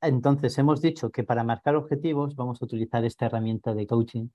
entonces 0.00 0.56
hemos 0.58 0.80
dicho 0.80 1.10
que 1.10 1.22
para 1.22 1.44
marcar 1.44 1.76
objetivos 1.76 2.34
vamos 2.34 2.60
a 2.60 2.64
utilizar 2.64 3.04
esta 3.04 3.26
herramienta 3.26 3.74
de 3.74 3.86
coaching 3.86 4.28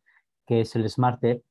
que 0.46 0.62
es 0.62 0.76
el 0.76 0.90
SMARTER. 0.90 1.42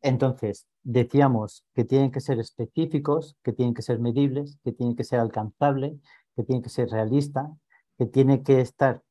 Entonces, 0.00 0.66
decíamos 0.82 1.66
que 1.74 1.84
tienen 1.84 2.10
que 2.10 2.20
ser 2.20 2.38
específicos, 2.38 3.36
que 3.42 3.52
tienen 3.52 3.74
que 3.74 3.82
ser 3.82 3.98
medibles, 3.98 4.58
que 4.64 4.72
tienen 4.72 4.96
que 4.96 5.04
ser 5.04 5.20
alcanzables, 5.20 6.00
que 6.34 6.44
tienen 6.44 6.62
que 6.62 6.70
ser 6.70 6.88
realistas, 6.88 7.50
que 7.98 8.06
tiene 8.06 8.42
que 8.42 8.62
estar 8.62 9.02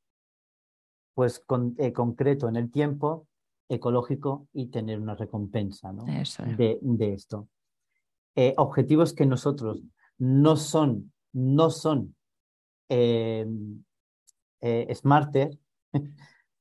pues 1.14 1.40
con, 1.40 1.76
eh, 1.78 1.94
concreto 1.94 2.50
en 2.50 2.56
el 2.56 2.72
tiempo 2.72 3.28
ecológico 3.74 4.48
y 4.54 4.68
tener 4.68 5.00
una 5.00 5.16
recompensa 5.16 5.92
¿no? 5.92 6.06
Eso 6.08 6.44
de, 6.44 6.80
de 6.82 7.14
esto. 7.14 7.48
Eh, 8.36 8.54
objetivos 8.58 9.14
que 9.14 9.26
nosotros 9.26 9.84
no 10.18 10.56
son, 10.56 11.12
no 11.34 11.70
son 11.70 12.16
eh, 12.90 13.46
eh, 14.62 14.96
smarter, 14.96 15.58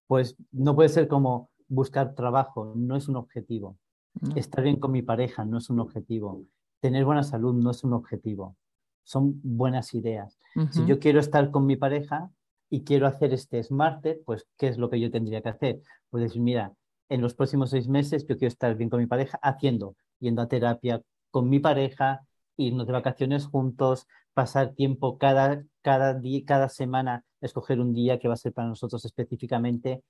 pues 0.06 0.36
no 0.50 0.74
puede 0.74 0.90
ser 0.90 1.08
como 1.08 1.50
buscar 1.68 2.14
trabajo, 2.14 2.74
no 2.76 2.96
es 2.96 3.08
un 3.08 3.16
objetivo. 3.16 3.78
No. 4.20 4.36
Estar 4.36 4.62
bien 4.62 4.78
con 4.78 4.92
mi 4.92 5.00
pareja 5.00 5.44
no 5.46 5.58
es 5.58 5.70
un 5.70 5.80
objetivo. 5.80 6.44
Tener 6.80 7.04
buena 7.04 7.22
salud 7.22 7.54
no 7.54 7.70
es 7.70 7.82
un 7.84 7.94
objetivo. 7.94 8.56
Son 9.04 9.40
buenas 9.42 9.94
ideas. 9.94 10.38
Si 10.70 10.84
yo 10.84 10.98
quiero 10.98 11.18
estar 11.18 11.50
con 11.50 11.64
mi 11.64 11.76
pareja 11.76 12.30
y 12.68 12.84
quiero 12.84 13.06
hacer 13.06 13.32
este 13.32 13.62
smarter, 13.62 14.20
pues 14.26 14.46
¿qué 14.58 14.68
es 14.68 14.76
lo 14.76 14.90
que 14.90 15.00
yo 15.00 15.10
tendría 15.10 15.40
que 15.40 15.48
hacer? 15.48 15.80
Pues 16.10 16.24
decir, 16.24 16.42
mira, 16.42 16.72
en 17.08 17.20
los 17.20 17.34
próximos 17.34 17.70
seis 17.70 17.88
meses 17.88 18.26
yo 18.26 18.36
quiero 18.36 18.48
estar 18.48 18.74
bien 18.76 18.90
con 18.90 19.00
mi 19.00 19.06
pareja 19.06 19.38
haciendo, 19.42 19.96
yendo 20.18 20.42
a 20.42 20.48
terapia 20.48 21.02
con 21.30 21.48
mi 21.48 21.58
pareja, 21.58 22.26
irnos 22.56 22.86
de 22.86 22.92
vacaciones 22.92 23.46
juntos, 23.46 24.06
pasar 24.34 24.74
tiempo 24.74 25.18
cada, 25.18 25.64
cada 25.80 26.14
día, 26.14 26.42
cada 26.46 26.68
semana, 26.68 27.24
escoger 27.40 27.80
un 27.80 27.92
día 27.92 28.18
que 28.18 28.28
va 28.28 28.34
a 28.34 28.36
ser 28.36 28.52
para 28.52 28.68
nosotros 28.68 29.04
específicamente 29.04 30.02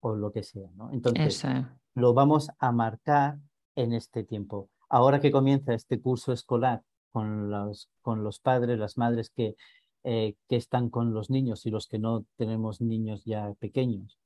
o 0.00 0.14
lo 0.14 0.32
que 0.32 0.42
sea, 0.42 0.70
¿no? 0.74 0.90
Entonces, 0.92 1.44
Eso 1.44 1.66
lo 1.94 2.14
vamos 2.14 2.50
a 2.58 2.72
marcar 2.72 3.38
en 3.76 3.92
este 3.92 4.24
tiempo. 4.24 4.70
Ahora 4.88 5.20
que 5.20 5.30
comienza 5.30 5.74
este 5.74 6.00
curso 6.00 6.32
escolar 6.32 6.82
con 7.12 7.50
los, 7.50 7.88
con 8.00 8.24
los 8.24 8.40
padres, 8.40 8.78
las 8.78 8.96
madres 8.96 9.30
que, 9.30 9.56
eh, 10.04 10.34
que 10.48 10.56
están 10.56 10.88
con 10.88 11.12
los 11.12 11.30
niños 11.30 11.66
y 11.66 11.70
los 11.70 11.86
que 11.86 11.98
no 11.98 12.24
tenemos 12.36 12.80
niños 12.80 13.24
ya 13.24 13.52
pequeños, 13.58 14.18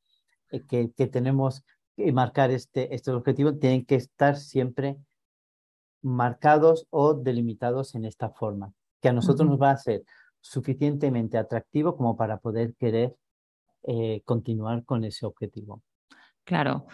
eh, 0.51 0.63
que, 0.69 0.93
que 0.93 1.07
tenemos 1.07 1.65
marcar 2.13 2.51
este, 2.51 2.95
este 2.95 3.11
objetivo, 3.11 3.55
tienen 3.55 3.85
que 3.85 3.97
estar 3.97 4.37
siempre 4.37 4.99
marcados 6.03 6.87
o 6.91 7.15
delimitados 7.15 7.95
en 7.95 8.05
esta 8.05 8.31
forma, 8.31 8.73
que 9.01 9.09
a 9.09 9.13
nosotros 9.13 9.49
nos 9.49 9.61
va 9.61 9.71
a 9.71 9.77
ser 9.77 10.05
suficientemente 10.41 11.39
atractivo 11.39 11.97
como 11.97 12.17
para 12.17 12.39
poder 12.39 12.75
querer 12.75 13.17
eh, 13.85 14.23
continuar 14.25 14.85
con 14.85 15.05
ese 15.05 15.25
objetivo. 15.25 15.83
Claro. 16.45 16.87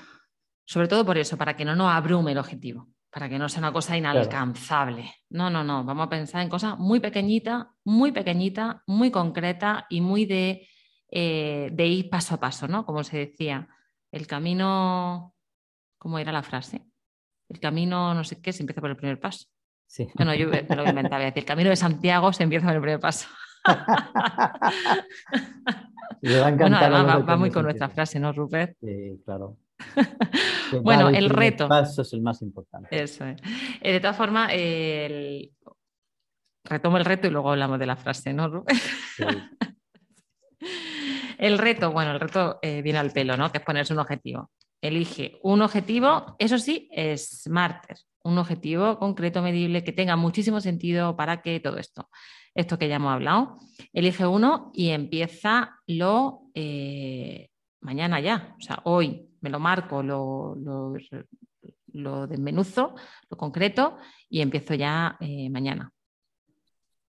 Sobre 0.65 0.87
todo 0.87 1.05
por 1.05 1.19
eso, 1.19 1.37
para 1.37 1.57
que 1.57 1.65
no 1.65 1.75
nos 1.75 1.91
abrume 1.91 2.31
el 2.31 2.39
objetivo, 2.39 2.89
para 3.11 3.29
que 3.29 3.39
no 3.39 3.49
sea 3.49 3.59
una 3.59 3.73
cosa 3.73 3.97
inalcanzable. 3.97 5.13
No, 5.31 5.51
no, 5.51 5.65
no. 5.65 5.83
Vamos 5.85 6.07
a 6.07 6.11
pensar 6.11 6.43
en 6.43 6.49
cosas 6.49 6.79
muy 6.79 7.01
pequeñitas, 7.01 7.67
muy 7.85 8.13
pequeñitas, 8.13 8.77
muy 8.87 9.11
concretas 9.11 9.85
y 9.89 10.01
muy 10.01 10.27
de, 10.27 10.69
eh, 11.11 11.71
de 11.73 11.87
ir 11.87 12.09
paso 12.09 12.37
a 12.37 12.41
paso, 12.41 12.69
¿no? 12.69 12.87
Como 12.87 13.03
se 13.03 13.19
decía, 13.19 13.69
el 14.12 14.27
camino, 14.27 15.35
¿cómo 15.99 16.18
era 16.18 16.33
la 16.33 16.42
frase? 16.42 16.83
El 17.49 17.61
camino, 17.61 18.14
no 18.14 18.25
sé 18.25 18.40
qué, 18.40 18.53
se 18.53 18.62
empieza 18.62 18.81
por 18.81 18.90
el 18.90 18.96
primer 18.96 19.18
paso. 19.20 19.46
Sí. 19.87 20.07
Bueno, 20.14 20.35
yo 20.35 20.49
me 20.49 20.62
lo 20.77 20.88
inventaba, 20.88 21.27
el 21.27 21.44
camino 21.44 21.70
de 21.70 21.77
Santiago 21.77 22.33
se 22.33 22.44
empieza 22.44 22.66
por 22.66 22.77
el 22.77 22.81
primer 22.81 23.01
paso. 23.01 23.29
Le 26.23 26.38
va 26.38 26.49
a 26.49 26.51
Bueno, 26.53 26.77
además 26.77 27.29
va, 27.29 27.37
muy 27.37 27.51
con 27.51 27.64
nuestra 27.64 27.88
frase, 27.88 28.20
¿no, 28.20 28.33
Rupert? 28.33 28.77
Sí, 28.81 29.20
claro. 29.25 29.57
Bueno, 30.83 31.09
el 31.09 31.16
primer 31.27 31.33
reto. 31.37 31.66
paso 31.68 32.03
es 32.03 32.12
el 32.12 32.23
más 32.23 32.42
importante. 32.42 32.88
Eso 32.92 33.25
es. 33.27 33.40
Eh, 33.81 33.92
de 33.94 33.99
todas 34.01 34.16
formas, 34.16 34.51
el- 34.53 35.51
retomo 36.62 36.96
el 36.96 37.05
reto 37.05 37.27
y 37.27 37.31
luego 37.31 37.51
hablamos 37.51 37.81
de 37.81 37.87
la 37.87 37.96
frase, 37.96 38.33
¿no, 38.33 38.49
Rubén? 38.49 38.77
Sí. 39.16 39.25
El 41.40 41.57
reto, 41.57 41.90
bueno, 41.90 42.12
el 42.12 42.20
reto 42.20 42.59
eh, 42.61 42.83
viene 42.83 42.98
al 42.98 43.12
pelo, 43.12 43.35
¿no? 43.35 43.50
Que 43.50 43.59
es 43.59 43.64
ponerse 43.64 43.94
un 43.94 43.98
objetivo. 43.98 44.50
Elige 44.83 45.38
un 45.42 45.62
objetivo, 45.62 46.37
eso 46.38 46.59
sí, 46.59 46.90
es 46.92 47.44
smarter, 47.44 47.96
un 48.24 48.37
objetivo 48.37 48.98
concreto, 48.98 49.40
medible, 49.40 49.83
que 49.83 49.92
tenga 49.92 50.16
muchísimo 50.16 50.61
sentido 50.61 51.16
para 51.16 51.40
que 51.40 51.59
todo 51.59 51.79
esto, 51.79 52.11
esto 52.55 52.79
que 52.79 52.88
ya 52.88 52.96
hemos 52.96 53.14
hablado, 53.14 53.57
elige 53.94 54.26
uno 54.26 54.70
y 54.74 54.90
empieza 54.90 55.79
lo 55.87 56.42
eh, 56.53 57.48
mañana 57.81 58.20
ya, 58.20 58.55
o 58.59 58.61
sea, 58.61 58.81
hoy 58.85 59.31
me 59.40 59.48
lo 59.48 59.59
marco, 59.59 60.03
lo, 60.03 60.55
lo, 60.57 60.94
lo 61.94 62.26
desmenuzo, 62.26 62.94
lo 63.31 63.37
concreto 63.38 63.96
y 64.29 64.42
empiezo 64.42 64.74
ya 64.74 65.16
eh, 65.20 65.48
mañana, 65.48 65.90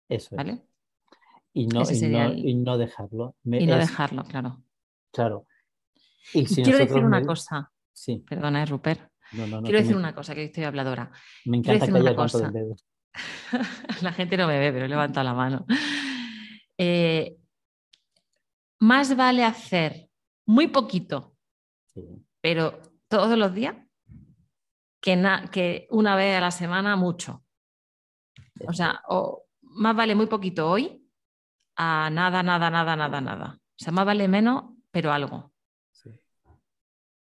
Eso 0.08 0.36
es. 0.38 0.71
Y 1.54 1.68
no, 1.68 1.82
y 1.82 2.02
no, 2.08 2.24
el- 2.26 2.46
y 2.48 2.54
no 2.56 2.78
dejarlo. 2.78 3.36
Me- 3.44 3.62
Y 3.62 3.66
no 3.68 3.76
es- 3.76 3.90
dejarlo, 3.90 4.24
claro. 4.24 4.64
Claro. 5.12 5.48
Y 6.34 6.42
Y 6.42 6.46
si 6.48 6.64
quiero 6.64 6.78
decir 6.80 7.04
una 7.04 7.20
me- 7.20 7.26
cosa, 7.26 7.72
Sí, 7.94 8.24
perdona, 8.28 8.64
eh, 8.64 8.66
Rupert. 8.66 9.12
no, 9.34 9.46
no, 9.48 9.58
no. 9.58 9.64
Quiero 9.64 9.80
decir 9.80 9.94
me, 9.96 10.00
una 10.00 10.16
cosa, 10.16 10.34
que 10.34 10.46
estoy 10.46 10.64
habladora. 10.64 11.12
me 11.46 11.62
quiero 11.62 11.76
encanta 11.78 11.86
decir 11.86 11.94
que 11.94 12.02
una 12.02 12.16
cosa. 12.16 12.46
el 12.48 12.54
dedo. 12.54 12.76
La 14.02 14.14
gente 14.14 14.38
no 14.38 14.48
me 14.48 14.58
ve, 14.60 14.72
pero 14.72 14.86
he 14.86 14.90
levantado 14.90 15.26
la 15.26 15.34
mano. 15.34 15.66
Eh, 16.78 17.38
más 18.80 19.16
vale 19.16 19.44
hacer 19.44 20.10
muy 20.46 20.68
poquito, 20.68 21.36
Sí, 21.94 22.02
pero 22.40 22.80
todos 23.10 23.38
los 23.38 23.54
días, 23.54 23.76
que, 25.02 25.16
na- 25.18 25.50
que 25.52 25.88
una 25.92 26.16
vez 26.16 26.38
a 26.38 26.42
la 26.42 26.52
semana 26.52 26.96
mucho. 26.96 27.44
O 28.68 28.74
sea, 28.74 29.02
o 29.10 29.44
más 29.62 29.96
vale 29.96 30.16
muy 30.16 30.28
poquito 30.28 30.70
hoy 30.70 31.01
a 31.84 32.10
nada, 32.12 32.44
nada, 32.44 32.70
nada, 32.70 32.96
nada, 32.96 33.22
nada. 33.22 33.48
O 33.60 33.84
sea, 33.84 33.92
más 33.92 34.06
vale 34.06 34.28
menos, 34.28 34.64
pero 34.92 35.12
algo. 35.12 35.52
sí. 35.92 36.10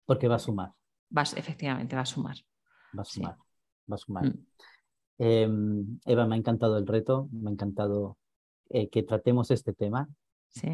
Porque 0.06 0.28
va 0.28 0.36
a 0.36 0.38
sumar, 0.38 0.72
Vas, 1.10 1.36
efectivamente, 1.36 1.94
va 1.96 2.02
a 2.02 2.06
sumar. 2.06 2.36
va 2.96 3.02
a 3.02 3.04
Sí. 3.04 3.20
sumar, 3.20 3.36
va 3.90 3.94
a 3.94 3.98
sumar. 3.98 4.24
Mm. 4.24 4.46
Eh, 5.18 5.48
Eva, 6.06 6.26
me 6.26 6.34
ha 6.34 6.38
encantado 6.38 6.78
el 6.78 6.86
reto, 6.86 7.28
me 7.32 7.50
ha 7.50 7.52
encantado 7.52 8.16
eh, 8.70 8.88
que 8.88 9.02
tratemos 9.02 9.50
este 9.50 9.72
tema. 9.72 10.08
Sí, 10.48 10.70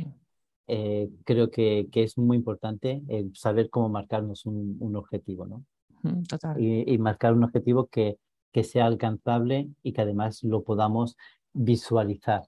Eh, 0.68 1.10
creo 1.24 1.50
que, 1.50 1.88
que 1.90 2.04
es 2.04 2.16
muy 2.16 2.36
importante 2.36 3.02
el 3.08 3.34
saber 3.36 3.68
cómo 3.68 3.88
marcarnos 3.88 4.46
un, 4.46 4.76
un 4.80 4.94
objetivo, 4.96 5.44
¿no? 5.44 5.64
Mm, 6.02 6.22
total. 6.22 6.60
Y, 6.60 6.84
y 6.94 6.98
marcar 6.98 7.34
un 7.34 7.42
objetivo 7.44 7.88
que, 7.88 8.16
que 8.52 8.62
sea 8.62 8.86
alcanzable 8.86 9.68
y 9.82 9.92
que 9.92 10.02
además 10.02 10.42
lo 10.44 10.62
podamos 10.62 11.16
visualizar 11.52 12.42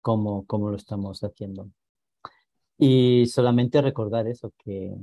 como, 0.00 0.44
como 0.46 0.70
lo 0.70 0.76
estamos 0.76 1.22
haciendo. 1.22 1.68
Y 2.78 3.26
solamente 3.26 3.82
recordar 3.82 4.26
eso, 4.26 4.52
que 4.56 4.96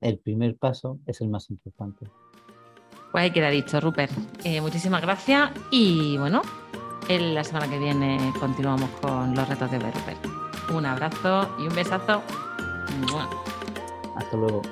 el 0.00 0.18
primer 0.18 0.56
paso 0.56 0.98
es 1.06 1.20
el 1.20 1.28
más 1.28 1.50
importante. 1.50 2.06
Pues 3.10 3.24
ahí 3.24 3.30
queda 3.30 3.50
dicho, 3.50 3.80
Rupert. 3.80 4.12
Eh, 4.44 4.60
muchísimas 4.60 5.02
gracias 5.02 5.50
y 5.70 6.16
bueno, 6.18 6.42
en 7.08 7.34
la 7.34 7.44
semana 7.44 7.68
que 7.68 7.78
viene 7.78 8.32
continuamos 8.38 8.90
con 9.00 9.34
los 9.34 9.48
retos 9.48 9.70
de 9.70 9.78
Rupert. 9.78 10.26
Un 10.74 10.86
abrazo 10.86 11.48
y 11.58 11.66
un 11.66 11.74
besazo. 11.74 12.22
Hasta 14.16 14.36
luego. 14.36 14.62